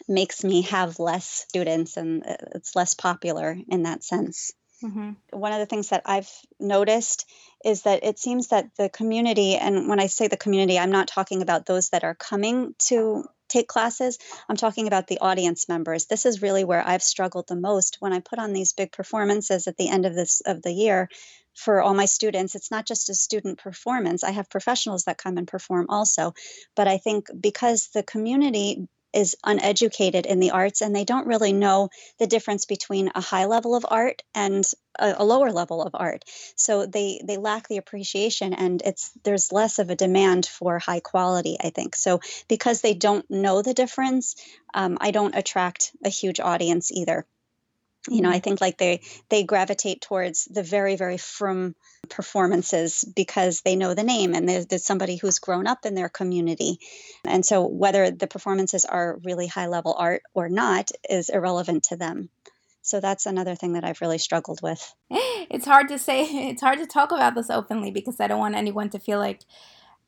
makes 0.08 0.44
me 0.44 0.62
have 0.62 0.98
less 0.98 1.26
students 1.26 1.96
and 1.96 2.24
uh, 2.26 2.36
it's 2.54 2.76
less 2.76 2.94
popular 2.94 3.56
in 3.68 3.84
that 3.84 4.04
sense. 4.04 4.52
Mm-hmm. 4.82 5.10
One 5.38 5.52
of 5.52 5.58
the 5.58 5.66
things 5.66 5.90
that 5.90 6.02
I've 6.06 6.30
noticed 6.58 7.28
is 7.64 7.82
that 7.82 8.02
it 8.02 8.18
seems 8.18 8.48
that 8.48 8.70
the 8.76 8.88
community, 8.88 9.56
and 9.56 9.88
when 9.88 10.00
I 10.00 10.06
say 10.06 10.28
the 10.28 10.36
community, 10.36 10.78
I'm 10.78 10.90
not 10.90 11.08
talking 11.08 11.42
about 11.42 11.66
those 11.66 11.90
that 11.90 12.04
are 12.04 12.14
coming 12.14 12.74
to 12.86 13.24
take 13.48 13.68
classes. 13.68 14.18
I'm 14.48 14.56
talking 14.56 14.86
about 14.86 15.06
the 15.06 15.18
audience 15.18 15.68
members. 15.68 16.06
This 16.06 16.24
is 16.24 16.40
really 16.40 16.64
where 16.64 16.86
I've 16.86 17.02
struggled 17.02 17.48
the 17.48 17.56
most 17.56 17.96
when 18.00 18.12
I 18.12 18.20
put 18.20 18.38
on 18.38 18.52
these 18.52 18.72
big 18.72 18.92
performances 18.92 19.66
at 19.66 19.76
the 19.76 19.88
end 19.88 20.06
of 20.06 20.14
this 20.14 20.40
of 20.46 20.62
the 20.62 20.72
year 20.72 21.08
for 21.54 21.82
all 21.82 21.92
my 21.92 22.06
students. 22.06 22.54
It's 22.54 22.70
not 22.70 22.86
just 22.86 23.10
a 23.10 23.14
student 23.14 23.58
performance. 23.58 24.24
I 24.24 24.30
have 24.30 24.48
professionals 24.48 25.04
that 25.04 25.18
come 25.18 25.36
and 25.36 25.48
perform 25.48 25.86
also. 25.88 26.32
But 26.76 26.88
I 26.88 26.98
think 26.98 27.26
because 27.38 27.88
the 27.92 28.04
community 28.04 28.88
is 29.12 29.36
uneducated 29.44 30.26
in 30.26 30.40
the 30.40 30.50
arts 30.50 30.80
and 30.80 30.94
they 30.94 31.04
don't 31.04 31.26
really 31.26 31.52
know 31.52 31.88
the 32.18 32.26
difference 32.26 32.66
between 32.66 33.10
a 33.14 33.20
high 33.20 33.46
level 33.46 33.74
of 33.74 33.86
art 33.88 34.22
and 34.34 34.64
a, 34.98 35.16
a, 35.18 35.24
lower 35.24 35.50
level 35.52 35.82
of 35.82 35.94
art. 35.94 36.24
So 36.56 36.86
they 36.86 37.20
they 37.24 37.36
lack 37.36 37.68
the 37.68 37.78
appreciation 37.78 38.54
and 38.54 38.82
it's 38.84 39.10
there's 39.24 39.52
less 39.52 39.78
of 39.78 39.90
a 39.90 39.96
demand 39.96 40.46
for 40.46 40.78
high 40.78 41.00
quality 41.00 41.56
i 41.62 41.70
think. 41.70 41.96
So 41.96 42.20
because 42.48 42.80
they 42.80 42.94
don't 42.94 43.28
know 43.30 43.62
the 43.62 43.74
difference 43.74 44.36
um, 44.74 44.98
i 45.00 45.10
don't 45.10 45.34
attract 45.34 45.92
a 46.04 46.08
huge 46.08 46.40
audience 46.40 46.92
either 46.92 47.26
you 48.08 48.22
know 48.22 48.28
i 48.28 48.34
mm-hmm. 48.34 48.42
think 48.42 48.60
like 48.60 48.78
they 48.78 49.00
they 49.28 49.44
gravitate 49.44 50.00
towards 50.00 50.46
the 50.46 50.62
very 50.62 50.96
very 50.96 51.18
frum 51.18 51.74
performances 52.08 53.04
because 53.14 53.60
they 53.62 53.76
know 53.76 53.94
the 53.94 54.02
name 54.02 54.34
and 54.34 54.48
there's, 54.48 54.66
there's, 54.66 54.84
somebody 54.84 55.16
who's 55.16 55.38
grown 55.38 55.66
up 55.66 55.84
in 55.84 55.94
their 55.94 56.08
community. 56.08 56.78
And 57.24 57.44
so 57.44 57.66
whether 57.66 58.10
the 58.10 58.26
performances 58.26 58.84
are 58.84 59.18
really 59.24 59.46
high 59.46 59.68
level 59.68 59.94
art 59.96 60.22
or 60.34 60.48
not 60.48 60.90
is 61.08 61.28
irrelevant 61.28 61.84
to 61.84 61.96
them. 61.96 62.28
So 62.82 63.00
that's 63.00 63.26
another 63.26 63.54
thing 63.54 63.74
that 63.74 63.84
i've 63.84 64.00
really 64.00 64.18
struggled 64.18 64.60
with. 64.62 64.94
It's 65.52 65.66
hard 65.66 65.88
to 65.88 65.98
say 65.98 66.22
it's 66.50 66.62
hard 66.62 66.78
to 66.78 66.86
talk 66.86 67.10
about 67.10 67.34
this 67.34 67.50
openly 67.50 67.90
because 67.90 68.20
i 68.20 68.28
don't 68.28 68.38
want 68.38 68.54
anyone 68.54 68.88
to 68.90 69.00
feel 69.00 69.18
like 69.18 69.40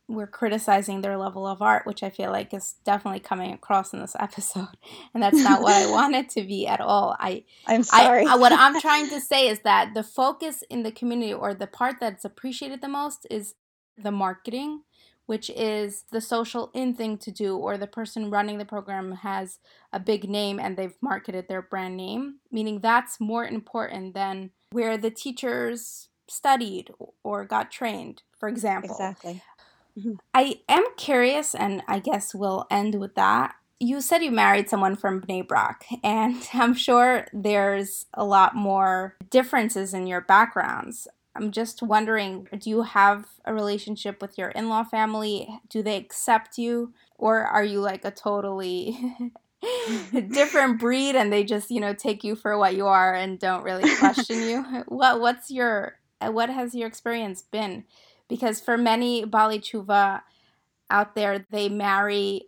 we're 0.08 0.26
criticizing 0.26 1.00
their 1.00 1.16
level 1.16 1.46
of 1.46 1.62
art, 1.62 1.86
which 1.86 2.02
I 2.02 2.10
feel 2.10 2.30
like 2.30 2.52
is 2.52 2.74
definitely 2.84 3.20
coming 3.20 3.52
across 3.52 3.92
in 3.92 4.00
this 4.00 4.16
episode, 4.20 4.76
and 5.14 5.22
that's 5.22 5.42
not 5.42 5.62
what 5.62 5.74
I 5.74 5.86
want 5.90 6.14
it 6.14 6.28
to 6.30 6.42
be 6.42 6.66
at 6.66 6.80
all. 6.80 7.16
I 7.18 7.44
I'm 7.66 7.82
sorry. 7.82 8.26
I, 8.26 8.36
what 8.36 8.52
I'm 8.52 8.80
trying 8.80 9.08
to 9.10 9.20
say 9.32 9.48
is 9.48 9.60
that 9.60 9.94
the 9.94 10.02
focus 10.02 10.62
in 10.70 10.82
the 10.82 10.92
community, 10.92 11.32
or 11.32 11.54
the 11.54 11.66
part 11.66 11.96
that's 12.00 12.24
appreciated 12.24 12.80
the 12.80 12.88
most, 12.88 13.26
is 13.30 13.54
the 13.96 14.12
marketing, 14.12 14.82
which 15.26 15.50
is 15.50 16.04
the 16.10 16.20
social 16.20 16.70
in 16.74 16.94
thing 16.94 17.16
to 17.18 17.30
do, 17.30 17.56
or 17.56 17.78
the 17.78 17.86
person 17.86 18.30
running 18.30 18.58
the 18.58 18.64
program 18.64 19.12
has 19.12 19.58
a 19.92 20.00
big 20.00 20.28
name 20.28 20.58
and 20.58 20.76
they've 20.76 20.96
marketed 21.00 21.48
their 21.48 21.62
brand 21.62 21.96
name, 21.96 22.36
meaning 22.50 22.80
that's 22.80 23.20
more 23.20 23.46
important 23.46 24.14
than 24.14 24.50
where 24.70 24.96
the 24.96 25.10
teachers 25.10 26.08
studied 26.28 26.90
or 27.22 27.44
got 27.44 27.70
trained, 27.70 28.22
for 28.38 28.48
example. 28.48 28.90
Exactly. 28.90 29.42
Mm-hmm. 29.98 30.14
I 30.34 30.60
am 30.68 30.84
curious, 30.96 31.54
and 31.54 31.82
I 31.88 31.98
guess 31.98 32.34
we'll 32.34 32.66
end 32.70 32.98
with 33.00 33.14
that. 33.14 33.54
You 33.78 34.00
said 34.00 34.22
you 34.22 34.30
married 34.30 34.68
someone 34.68 34.96
from 34.96 35.20
Bnei 35.20 35.46
Brak, 35.46 35.86
and 36.02 36.48
I'm 36.54 36.74
sure 36.74 37.26
there's 37.32 38.06
a 38.14 38.24
lot 38.24 38.54
more 38.54 39.16
differences 39.30 39.94
in 39.94 40.06
your 40.06 40.20
backgrounds. 40.20 41.08
I'm 41.34 41.50
just 41.50 41.82
wondering 41.82 42.46
do 42.58 42.68
you 42.68 42.82
have 42.82 43.26
a 43.46 43.54
relationship 43.54 44.20
with 44.20 44.36
your 44.36 44.50
in 44.50 44.68
law 44.68 44.84
family? 44.84 45.48
Do 45.68 45.82
they 45.82 45.96
accept 45.96 46.58
you? 46.58 46.92
Or 47.16 47.40
are 47.40 47.64
you 47.64 47.80
like 47.80 48.04
a 48.04 48.10
totally 48.10 48.98
different 50.30 50.80
breed 50.80 51.14
and 51.14 51.32
they 51.32 51.44
just, 51.44 51.70
you 51.70 51.80
know, 51.80 51.94
take 51.94 52.24
you 52.24 52.34
for 52.34 52.58
what 52.58 52.74
you 52.74 52.86
are 52.86 53.14
and 53.14 53.38
don't 53.38 53.62
really 53.62 53.88
question 53.96 54.42
you? 54.42 54.62
What 54.88 55.20
what's 55.20 55.50
your 55.50 55.98
what 56.20 56.50
has 56.50 56.74
your 56.74 56.86
experience 56.86 57.42
been? 57.42 57.84
Because 58.32 58.62
for 58.62 58.78
many 58.78 59.26
baalei 59.26 59.60
teshuva 59.60 60.22
out 60.88 61.14
there, 61.14 61.44
they 61.50 61.68
marry 61.68 62.46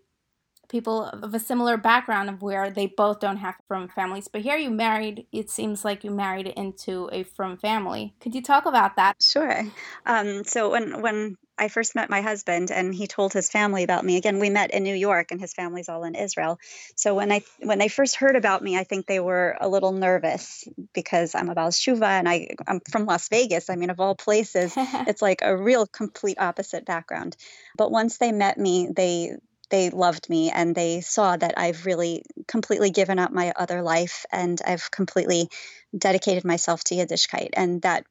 people 0.71 1.05
of 1.05 1.35
a 1.35 1.39
similar 1.39 1.77
background 1.77 2.31
of 2.31 2.41
where 2.41 2.71
they 2.71 2.87
both 2.87 3.21
don't 3.21 3.37
have 3.37 3.55
frum 3.69 3.87
families. 3.87 4.29
But 4.29 4.41
here 4.41 4.57
you 4.57 4.71
married, 4.71 5.27
it 5.31 5.51
seems 5.51 5.85
like 5.85 6.05
you 6.05 6.11
married 6.11 6.47
into 6.47 7.11
a 7.13 7.23
frum 7.23 7.59
family. 7.59 8.15
Could 8.21 8.35
you 8.35 8.43
talk 8.43 8.65
about 8.65 8.97
that? 8.97 9.17
Sure. 9.21 9.63
Um, 10.07 10.43
so 10.45 10.71
when 10.71 11.03
when 11.03 11.37
I 11.57 11.69
first 11.69 11.95
met 11.95 12.11
my 12.11 12.21
husband 12.21 12.71
and 12.71 12.95
he 12.95 13.07
told 13.07 13.33
his 13.33 13.49
family 13.49 13.85
about 13.85 14.05
me. 14.05 14.17
Again, 14.17 14.41
we 14.41 14.51
met 14.51 14.73
in 14.73 14.83
New 14.83 14.95
York 14.95 15.31
and 15.31 15.41
his 15.41 15.55
family's 15.55 15.89
all 15.89 16.05
in 16.05 16.15
Israel. 16.15 16.59
So 16.97 17.15
when 17.15 17.31
I 17.31 17.43
when 17.61 17.79
they 17.79 17.89
first 17.89 18.17
heard 18.17 18.37
about 18.37 18.63
me, 18.63 18.77
I 18.77 18.85
think 18.85 19.07
they 19.07 19.21
were 19.21 19.57
a 19.61 19.69
little 19.69 19.93
nervous 19.93 20.67
because 20.93 21.35
I'm 21.35 21.51
a 21.51 21.55
baal 21.55 21.71
teshuva 21.71 22.07
and 22.07 22.29
I, 22.29 22.49
I'm 22.67 22.81
from 22.91 23.07
Las 23.07 23.29
Vegas. 23.29 23.71
I 23.71 23.77
mean, 23.77 23.91
of 23.91 24.01
all 24.01 24.15
places, 24.15 24.75
it's 24.77 25.23
like 25.23 25.41
a 25.43 25.57
real 25.57 25.87
complete 25.87 26.39
opposite 26.41 26.85
background. 26.85 27.37
But 27.77 27.91
once 27.91 28.19
they 28.19 28.33
met 28.33 28.59
me, 28.59 28.89
they 28.95 29.37
they 29.71 29.91
loved 29.91 30.29
me 30.29 30.51
and 30.51 30.75
they 30.75 31.01
saw 31.01 31.37
that 31.37 31.55
I've 31.57 31.87
really 31.87 32.23
completely 32.47 32.91
given 32.91 33.19
up 33.19 33.33
my 33.33 33.53
other 33.57 33.83
life 33.83 34.27
and 34.31 34.61
I've 34.65 34.91
completely 34.91 35.49
dedicated 35.97 36.45
myself 36.45 36.85
to 36.85 36.95
Yiddishkeit. 36.95 37.51
And 37.55 37.83
that 37.83 38.05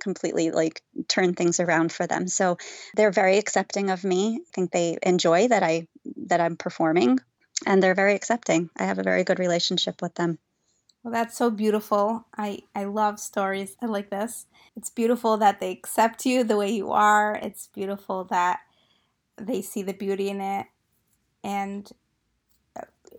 completely 0.00 0.50
like 0.50 0.82
turn 1.08 1.34
things 1.34 1.60
around 1.60 1.92
for 1.92 2.06
them. 2.06 2.26
So 2.26 2.58
they're 2.94 3.12
very 3.12 3.38
accepting 3.38 3.90
of 3.90 4.04
me. 4.04 4.40
I 4.40 4.50
think 4.54 4.70
they 4.70 4.98
enjoy 5.02 5.48
that 5.48 5.62
I 5.62 5.86
that 6.26 6.40
I'm 6.40 6.56
performing 6.56 7.18
and 7.66 7.82
they're 7.82 7.94
very 7.94 8.14
accepting. 8.14 8.70
I 8.76 8.84
have 8.84 8.98
a 8.98 9.04
very 9.04 9.24
good 9.24 9.38
relationship 9.38 10.02
with 10.02 10.14
them. 10.14 10.38
Well, 11.02 11.12
that's 11.12 11.36
so 11.36 11.50
beautiful. 11.50 12.26
I 12.36 12.60
I 12.74 12.84
love 12.84 13.18
stories 13.18 13.76
like 13.80 14.10
this. 14.10 14.46
It's 14.76 14.90
beautiful 14.90 15.36
that 15.38 15.60
they 15.60 15.72
accept 15.72 16.26
you 16.26 16.44
the 16.44 16.56
way 16.56 16.70
you 16.70 16.92
are. 16.92 17.36
It's 17.36 17.68
beautiful 17.68 18.24
that 18.24 18.60
they 19.36 19.62
see 19.62 19.82
the 19.82 19.94
beauty 19.94 20.28
in 20.28 20.40
it 20.40 20.66
and 21.42 21.90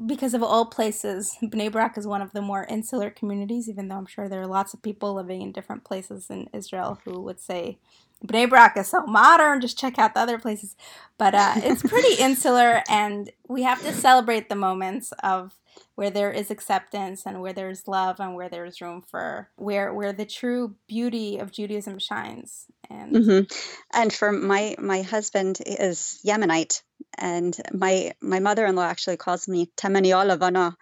because 0.05 0.33
of 0.33 0.43
all 0.43 0.65
places, 0.65 1.37
Bnei 1.43 1.71
Brak 1.71 1.97
is 1.97 2.07
one 2.07 2.21
of 2.21 2.33
the 2.33 2.41
more 2.41 2.65
insular 2.65 3.09
communities, 3.09 3.69
even 3.69 3.87
though 3.87 3.97
I'm 3.97 4.05
sure 4.05 4.27
there 4.27 4.41
are 4.41 4.47
lots 4.47 4.73
of 4.73 4.81
people 4.81 5.13
living 5.13 5.41
in 5.41 5.51
different 5.51 5.83
places 5.83 6.29
in 6.29 6.49
Israel 6.53 6.99
who 7.05 7.21
would 7.21 7.39
say 7.39 7.77
Bnei 8.25 8.49
Brak 8.49 8.77
is 8.77 8.87
so 8.87 9.05
modern, 9.05 9.61
just 9.61 9.77
check 9.77 9.97
out 9.97 10.13
the 10.13 10.19
other 10.19 10.37
places. 10.37 10.75
But 11.17 11.35
uh, 11.35 11.53
it's 11.57 11.83
pretty 11.83 12.21
insular, 12.21 12.83
and 12.89 13.31
we 13.47 13.63
have 13.63 13.81
to 13.81 13.93
celebrate 13.93 14.49
the 14.49 14.55
moments 14.55 15.11
of 15.23 15.57
where 15.95 16.09
there 16.09 16.31
is 16.31 16.51
acceptance 16.51 17.25
and 17.25 17.41
where 17.41 17.53
there's 17.53 17.87
love 17.87 18.19
and 18.19 18.35
where 18.35 18.49
there's 18.49 18.81
room 18.81 19.01
for 19.01 19.49
where 19.55 19.93
where 19.93 20.13
the 20.13 20.25
true 20.25 20.75
beauty 20.87 21.37
of 21.37 21.51
Judaism 21.51 21.99
shines. 21.99 22.65
And 22.89 23.15
mm-hmm. 23.15 23.97
and 23.97 24.13
for 24.13 24.31
my 24.31 24.75
my 24.79 25.01
husband 25.01 25.59
is 25.65 26.19
Yemenite, 26.25 26.81
and 27.17 27.55
my 27.73 28.13
my 28.21 28.39
mother-in-law 28.39 28.83
actually 28.83 29.17
calls 29.17 29.47
me 29.47 29.69
Temani 29.77 30.11
Olavana. 30.11 30.75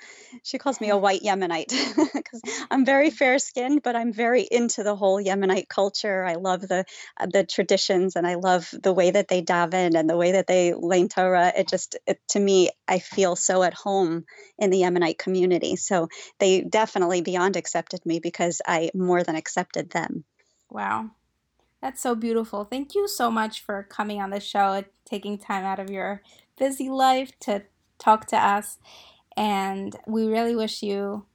She 0.43 0.57
calls 0.57 0.79
me 0.79 0.89
a 0.89 0.95
oh. 0.95 0.97
white 0.97 1.21
Yemenite 1.21 1.73
because 2.13 2.41
I'm 2.69 2.85
very 2.85 3.09
fair-skinned, 3.09 3.81
but 3.83 3.95
I'm 3.95 4.13
very 4.13 4.47
into 4.49 4.83
the 4.83 4.95
whole 4.95 5.21
Yemenite 5.21 5.67
culture. 5.67 6.23
I 6.23 6.35
love 6.35 6.61
the 6.61 6.85
the 7.31 7.43
traditions, 7.43 8.15
and 8.15 8.25
I 8.27 8.35
love 8.35 8.69
the 8.71 8.93
way 8.93 9.11
that 9.11 9.27
they 9.27 9.41
daven 9.41 9.97
and 9.97 10.09
the 10.09 10.17
way 10.17 10.33
that 10.33 10.47
they 10.47 10.73
learn 10.73 11.09
Torah. 11.09 11.51
It 11.55 11.67
just 11.67 11.97
it, 12.05 12.19
to 12.29 12.39
me, 12.39 12.69
I 12.87 12.99
feel 12.99 13.35
so 13.35 13.63
at 13.63 13.73
home 13.73 14.25
in 14.57 14.69
the 14.69 14.81
Yemenite 14.81 15.17
community. 15.17 15.75
So 15.75 16.07
they 16.39 16.61
definitely 16.61 17.21
beyond 17.21 17.55
accepted 17.55 18.05
me 18.05 18.19
because 18.19 18.61
I 18.65 18.91
more 18.93 19.23
than 19.23 19.35
accepted 19.35 19.89
them. 19.89 20.23
Wow. 20.69 21.09
That's 21.81 22.01
so 22.01 22.15
beautiful. 22.15 22.65
Thank 22.65 22.93
you 22.93 23.07
so 23.07 23.31
much 23.31 23.61
for 23.61 23.83
coming 23.83 24.21
on 24.21 24.31
the 24.31 24.39
show 24.39 24.83
taking 25.05 25.37
time 25.37 25.63
out 25.63 25.79
of 25.79 25.89
your 25.89 26.21
busy 26.57 26.89
life 26.89 27.31
to 27.41 27.63
talk 27.97 28.25
to 28.27 28.37
us. 28.37 28.77
And 29.37 29.95
we 30.05 30.27
really 30.27 30.55
wish 30.55 30.83
you 30.83 31.25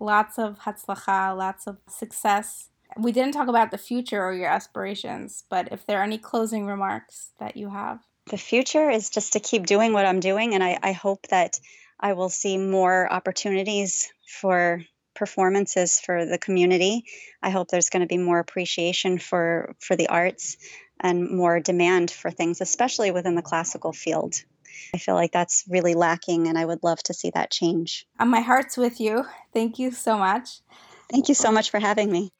lots 0.00 0.38
of 0.38 0.60
hatzlacha, 0.60 1.36
lots 1.36 1.66
of 1.66 1.78
success. 1.88 2.70
We 2.98 3.12
didn't 3.12 3.32
talk 3.32 3.48
about 3.48 3.70
the 3.70 3.78
future 3.78 4.22
or 4.22 4.32
your 4.32 4.48
aspirations, 4.48 5.44
but 5.48 5.68
if 5.72 5.86
there 5.86 6.00
are 6.00 6.04
any 6.04 6.18
closing 6.18 6.66
remarks 6.66 7.30
that 7.38 7.56
you 7.56 7.70
have. 7.70 8.00
The 8.30 8.38
future 8.38 8.90
is 8.90 9.10
just 9.10 9.34
to 9.34 9.40
keep 9.40 9.66
doing 9.66 9.92
what 9.92 10.06
I'm 10.06 10.20
doing, 10.20 10.54
and 10.54 10.64
I, 10.64 10.78
I 10.82 10.92
hope 10.92 11.28
that 11.28 11.60
I 12.00 12.14
will 12.14 12.28
see 12.28 12.58
more 12.58 13.10
opportunities 13.12 14.12
for 14.28 14.82
performances 15.16 15.98
for 15.98 16.24
the 16.24 16.38
community. 16.38 17.04
I 17.42 17.50
hope 17.50 17.68
there's 17.68 17.90
going 17.90 18.02
to 18.02 18.06
be 18.06 18.18
more 18.18 18.38
appreciation 18.38 19.18
for 19.18 19.74
for 19.80 19.96
the 19.96 20.08
arts 20.08 20.56
and 21.00 21.30
more 21.30 21.60
demand 21.60 22.10
for 22.10 22.30
things, 22.30 22.60
especially 22.60 23.10
within 23.10 23.34
the 23.34 23.42
classical 23.42 23.92
field. 23.92 24.34
I 24.94 24.98
feel 24.98 25.14
like 25.14 25.32
that's 25.32 25.64
really 25.68 25.94
lacking, 25.94 26.48
and 26.48 26.58
I 26.58 26.64
would 26.64 26.82
love 26.82 27.02
to 27.04 27.14
see 27.14 27.30
that 27.34 27.50
change. 27.50 28.06
And 28.18 28.30
my 28.30 28.40
heart's 28.40 28.76
with 28.76 29.00
you. 29.00 29.24
Thank 29.52 29.78
you 29.78 29.90
so 29.90 30.16
much. 30.16 30.60
Thank 31.10 31.28
you 31.28 31.34
so 31.34 31.50
much 31.50 31.70
for 31.70 31.80
having 31.80 32.10
me. 32.10 32.30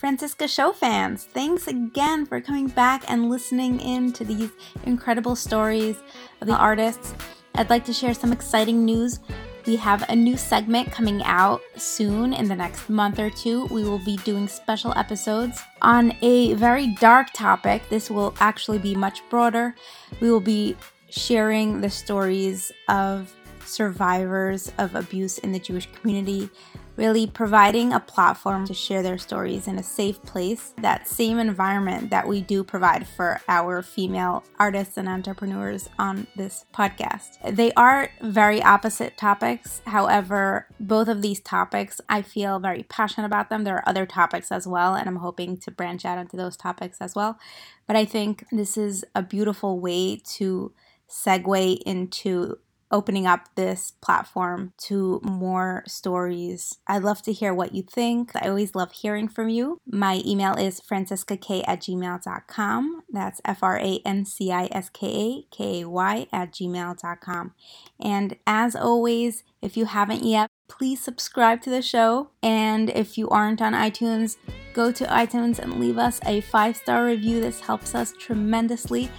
Franciska 0.00 0.48
Show 0.48 0.72
fans, 0.72 1.24
thanks 1.24 1.66
again 1.66 2.26
for 2.26 2.40
coming 2.40 2.66
back 2.66 3.04
and 3.08 3.30
listening 3.30 3.80
in 3.80 4.12
to 4.12 4.24
these 4.24 4.50
incredible 4.84 5.34
stories 5.34 5.96
of 6.40 6.46
the 6.46 6.56
artists. 6.56 7.14
I'd 7.54 7.70
like 7.70 7.84
to 7.86 7.92
share 7.92 8.12
some 8.12 8.32
exciting 8.32 8.84
news 8.84 9.20
we 9.66 9.76
have 9.76 10.08
a 10.08 10.16
new 10.16 10.36
segment 10.36 10.92
coming 10.92 11.22
out 11.24 11.62
soon 11.76 12.34
in 12.34 12.48
the 12.48 12.54
next 12.54 12.88
month 12.90 13.18
or 13.18 13.30
two. 13.30 13.64
We 13.66 13.84
will 13.84 13.98
be 14.04 14.18
doing 14.18 14.46
special 14.46 14.92
episodes 14.96 15.60
on 15.80 16.12
a 16.22 16.52
very 16.54 16.88
dark 16.96 17.28
topic. 17.32 17.88
This 17.88 18.10
will 18.10 18.34
actually 18.40 18.78
be 18.78 18.94
much 18.94 19.22
broader. 19.30 19.74
We 20.20 20.30
will 20.30 20.40
be 20.40 20.76
sharing 21.08 21.80
the 21.80 21.90
stories 21.90 22.70
of 22.88 23.34
survivors 23.64 24.70
of 24.78 24.94
abuse 24.94 25.38
in 25.38 25.52
the 25.52 25.58
Jewish 25.58 25.88
community. 25.92 26.50
Really 26.96 27.26
providing 27.26 27.92
a 27.92 28.00
platform 28.00 28.66
to 28.66 28.74
share 28.74 29.02
their 29.02 29.18
stories 29.18 29.66
in 29.66 29.78
a 29.78 29.82
safe 29.82 30.22
place, 30.22 30.74
that 30.80 31.08
same 31.08 31.38
environment 31.38 32.10
that 32.10 32.26
we 32.28 32.40
do 32.40 32.62
provide 32.62 33.06
for 33.06 33.40
our 33.48 33.82
female 33.82 34.44
artists 34.58 34.96
and 34.96 35.08
entrepreneurs 35.08 35.88
on 35.98 36.26
this 36.36 36.64
podcast. 36.72 37.38
They 37.56 37.72
are 37.72 38.10
very 38.22 38.62
opposite 38.62 39.16
topics. 39.16 39.82
However, 39.86 40.68
both 40.78 41.08
of 41.08 41.22
these 41.22 41.40
topics, 41.40 42.00
I 42.08 42.22
feel 42.22 42.58
very 42.58 42.84
passionate 42.84 43.26
about 43.26 43.50
them. 43.50 43.64
There 43.64 43.76
are 43.76 43.88
other 43.88 44.06
topics 44.06 44.52
as 44.52 44.66
well, 44.66 44.94
and 44.94 45.08
I'm 45.08 45.16
hoping 45.16 45.56
to 45.58 45.70
branch 45.70 46.04
out 46.04 46.18
into 46.18 46.36
those 46.36 46.56
topics 46.56 46.98
as 47.00 47.14
well. 47.14 47.38
But 47.86 47.96
I 47.96 48.04
think 48.04 48.44
this 48.50 48.76
is 48.76 49.04
a 49.14 49.22
beautiful 49.22 49.80
way 49.80 50.20
to 50.36 50.72
segue 51.08 51.82
into 51.84 52.58
opening 52.94 53.26
up 53.26 53.48
this 53.56 53.90
platform 54.00 54.72
to 54.78 55.20
more 55.24 55.82
stories. 55.86 56.78
I'd 56.86 57.02
love 57.02 57.22
to 57.22 57.32
hear 57.32 57.52
what 57.52 57.74
you 57.74 57.82
think. 57.82 58.30
I 58.36 58.48
always 58.48 58.76
love 58.76 58.92
hearing 58.92 59.26
from 59.26 59.48
you. 59.48 59.78
My 59.84 60.22
email 60.24 60.54
is 60.54 60.80
franciskak 60.80 61.64
at 61.66 61.80
gmail.com. 61.80 63.02
That's 63.10 63.40
F 63.44 63.64
R 63.64 63.78
A 63.78 64.00
N 64.06 64.24
C 64.24 64.52
I 64.52 64.68
S 64.70 64.88
K 64.90 65.06
A 65.06 65.54
K 65.54 65.80
A 65.80 65.88
Y 65.88 66.26
at 66.32 66.52
gmail.com. 66.52 67.54
And 68.00 68.36
as 68.46 68.76
always, 68.76 69.42
if 69.60 69.76
you 69.76 69.86
haven't 69.86 70.22
yet, 70.22 70.48
please 70.68 71.02
subscribe 71.02 71.62
to 71.62 71.70
the 71.70 71.82
show. 71.82 72.30
And 72.42 72.90
if 72.90 73.18
you 73.18 73.28
aren't 73.28 73.60
on 73.60 73.72
iTunes, 73.72 74.36
go 74.72 74.92
to 74.92 75.04
iTunes 75.06 75.58
and 75.58 75.80
leave 75.80 75.98
us 75.98 76.20
a 76.24 76.42
five 76.42 76.76
star 76.76 77.06
review. 77.06 77.40
This 77.40 77.60
helps 77.60 77.94
us 77.94 78.12
tremendously. 78.12 79.10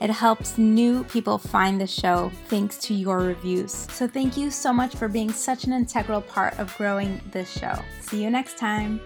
It 0.00 0.10
helps 0.10 0.58
new 0.58 1.04
people 1.04 1.38
find 1.38 1.80
the 1.80 1.86
show 1.86 2.30
thanks 2.46 2.78
to 2.78 2.94
your 2.94 3.18
reviews. 3.18 3.72
So, 3.72 4.06
thank 4.06 4.36
you 4.36 4.50
so 4.50 4.72
much 4.72 4.94
for 4.94 5.08
being 5.08 5.32
such 5.32 5.64
an 5.64 5.72
integral 5.72 6.20
part 6.22 6.58
of 6.58 6.76
growing 6.76 7.20
this 7.32 7.50
show. 7.50 7.74
See 8.00 8.22
you 8.22 8.30
next 8.30 8.58
time. 8.58 9.00